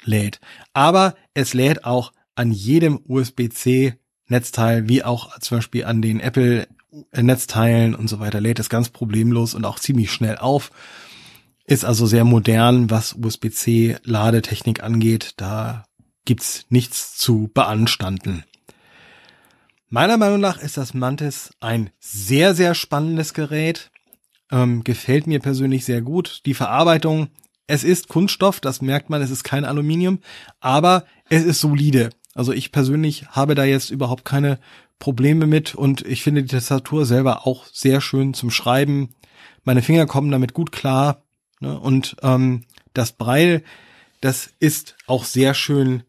[0.04, 0.40] lädt.
[0.74, 3.96] Aber es lädt auch an jedem USB-C
[4.28, 6.68] Netzteil, wie auch zum Beispiel an den Apple
[7.14, 10.72] Netzteilen und so weiter, lädt es ganz problemlos und auch ziemlich schnell auf.
[11.66, 15.34] Ist also sehr modern, was USB-C Ladetechnik angeht.
[15.38, 15.86] Da
[16.26, 18.44] gibt's nichts zu beanstanden.
[19.90, 23.90] Meiner Meinung nach ist das Mantis ein sehr, sehr spannendes Gerät.
[24.52, 26.42] Ähm, gefällt mir persönlich sehr gut.
[26.46, 27.30] Die Verarbeitung,
[27.68, 30.20] es ist Kunststoff, das merkt man, es ist kein Aluminium,
[30.60, 32.10] aber es ist solide.
[32.38, 34.60] Also ich persönlich habe da jetzt überhaupt keine
[35.00, 39.16] Probleme mit und ich finde die Tastatur selber auch sehr schön zum Schreiben.
[39.64, 41.24] Meine Finger kommen damit gut klar.
[41.62, 41.80] Ne?
[41.80, 43.64] Und ähm, das Braille,
[44.22, 46.04] das ist auch sehr schön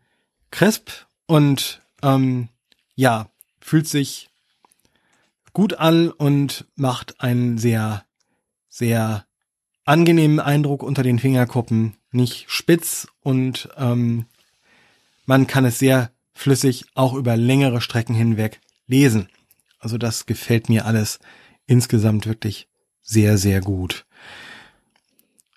[0.50, 0.90] crisp
[1.24, 2.48] und ähm,
[2.94, 4.28] ja, fühlt sich
[5.54, 8.04] gut an und macht einen sehr,
[8.68, 9.24] sehr
[9.86, 11.96] angenehmen Eindruck unter den Fingerkuppen.
[12.10, 14.26] Nicht spitz und ähm,
[15.24, 19.28] man kann es sehr flüssig auch über längere Strecken hinweg lesen.
[19.80, 21.18] Also das gefällt mir alles
[21.66, 22.68] insgesamt wirklich
[23.02, 24.06] sehr, sehr gut.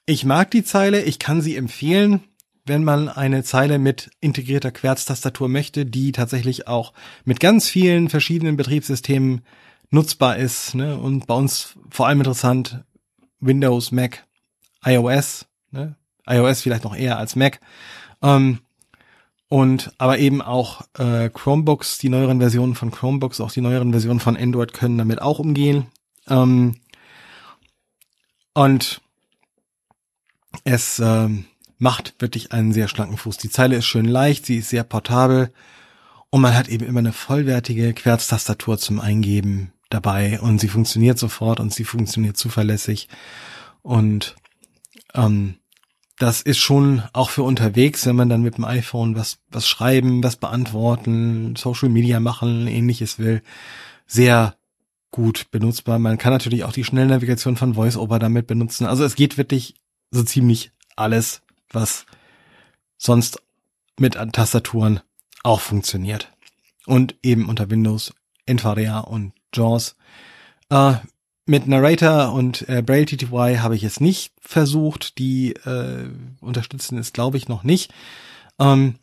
[0.07, 2.21] Ich mag die Zeile, ich kann sie empfehlen,
[2.65, 6.93] wenn man eine Zeile mit integrierter Querztastatur möchte, die tatsächlich auch
[7.25, 9.41] mit ganz vielen verschiedenen Betriebssystemen
[9.91, 10.73] nutzbar ist.
[10.73, 10.97] Ne?
[10.97, 12.83] Und bei uns vor allem interessant
[13.39, 14.25] Windows, Mac,
[14.83, 15.95] iOS, ne?
[16.27, 17.59] iOS vielleicht noch eher als Mac.
[18.23, 18.59] Ähm,
[19.51, 24.21] und aber eben auch äh, Chromebooks, die neueren Versionen von Chromebooks, auch die neueren Versionen
[24.21, 25.87] von Android können damit auch umgehen.
[26.29, 26.77] Ähm,
[28.53, 29.01] und
[30.63, 31.47] es ähm,
[31.79, 33.39] macht wirklich einen sehr schlanken Fuß.
[33.39, 35.51] Die Zeile ist schön leicht, sie ist sehr portabel
[36.29, 41.59] und man hat eben immer eine vollwertige Querztastatur zum Eingeben dabei und sie funktioniert sofort
[41.59, 43.09] und sie funktioniert zuverlässig
[43.81, 44.37] und
[45.13, 45.55] ähm,
[46.17, 50.23] das ist schon auch für unterwegs, wenn man dann mit dem iPhone was, was schreiben,
[50.23, 53.41] was beantworten, Social Media machen, ähnliches will,
[54.05, 54.55] sehr
[55.09, 55.99] gut benutzbar.
[55.99, 58.85] Man kann natürlich auch die Schnellnavigation von VoiceOver damit benutzen.
[58.85, 59.75] Also es geht wirklich
[60.09, 61.41] so ziemlich alles,
[61.71, 62.05] was
[62.97, 63.41] sonst
[63.97, 65.01] mit Tastaturen
[65.43, 66.31] auch funktioniert.
[66.85, 68.13] Und eben unter Windows,
[68.45, 69.95] NVDA und JAWS.
[70.69, 70.95] Äh,
[71.51, 75.19] mit Narrator und äh, Braille TTY habe ich es nicht versucht.
[75.19, 77.93] Die äh, unterstützen es, glaube ich, noch nicht.
[78.57, 78.95] Ähm,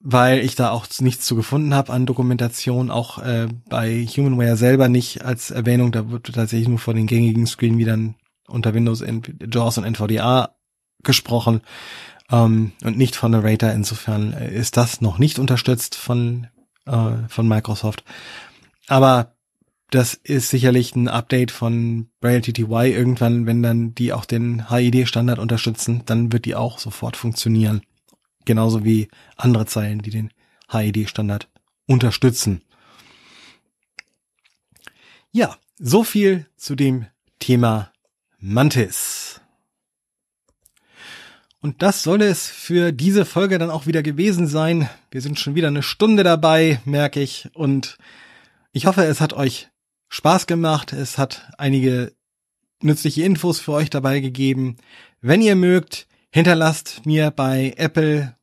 [0.00, 4.88] weil ich da auch nichts zu gefunden habe an Dokumentation, auch äh, bei Humanware selber
[4.88, 8.16] nicht als Erwähnung, da wird tatsächlich nur von den gängigen Screenreadern
[8.48, 10.56] unter Windows, JAWS und NVDA
[11.04, 11.60] gesprochen
[12.32, 13.70] ähm, und nicht von Narrator.
[13.70, 16.48] Insofern äh, ist das noch nicht unterstützt von,
[16.86, 18.02] äh, von Microsoft.
[18.88, 19.36] Aber
[19.94, 25.38] das ist sicherlich ein Update von Braille TTY irgendwann, wenn dann die auch den HID-Standard
[25.38, 27.82] unterstützen, dann wird die auch sofort funktionieren.
[28.46, 30.32] Genauso wie andere Zeilen, die den
[30.70, 31.50] HID-Standard
[31.86, 32.62] unterstützen.
[35.30, 37.06] Ja, so viel zu dem
[37.38, 37.92] Thema
[38.38, 39.42] Mantis.
[41.60, 44.88] Und das soll es für diese Folge dann auch wieder gewesen sein.
[45.10, 47.50] Wir sind schon wieder eine Stunde dabei, merke ich.
[47.52, 47.98] Und
[48.72, 49.68] ich hoffe, es hat euch
[50.12, 50.92] Spaß gemacht.
[50.92, 52.12] Es hat einige
[52.82, 54.76] nützliche Infos für euch dabei gegeben.
[55.22, 58.36] Wenn ihr mögt, hinterlasst mir bei Apple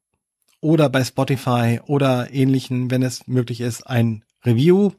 [0.61, 4.93] oder bei Spotify oder ähnlichen, wenn es möglich ist, ein Review.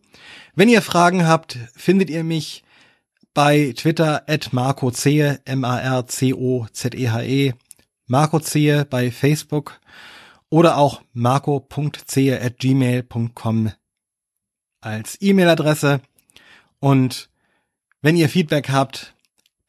[0.54, 2.62] Wenn ihr Fragen habt, findet ihr mich
[3.34, 7.54] bei Twitter at Marco Zehe, M-A-R-C-O-Z-E-H-E, -E,
[8.06, 9.80] Marco Zehe bei Facebook
[10.48, 13.72] oder auch marco.zehe at gmail.com
[14.80, 16.00] als E-Mail-Adresse.
[16.80, 17.30] Und
[18.02, 19.14] wenn ihr Feedback habt,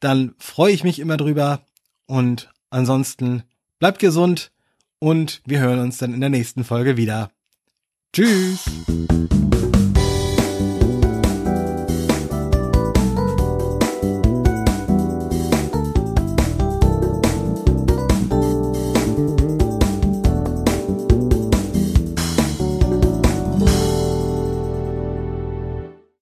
[0.00, 1.60] dann freue ich mich immer drüber.
[2.06, 3.44] Und ansonsten
[3.78, 4.50] bleibt gesund
[4.98, 7.30] und wir hören uns dann in der nächsten Folge wieder.
[8.12, 8.64] Tschüss!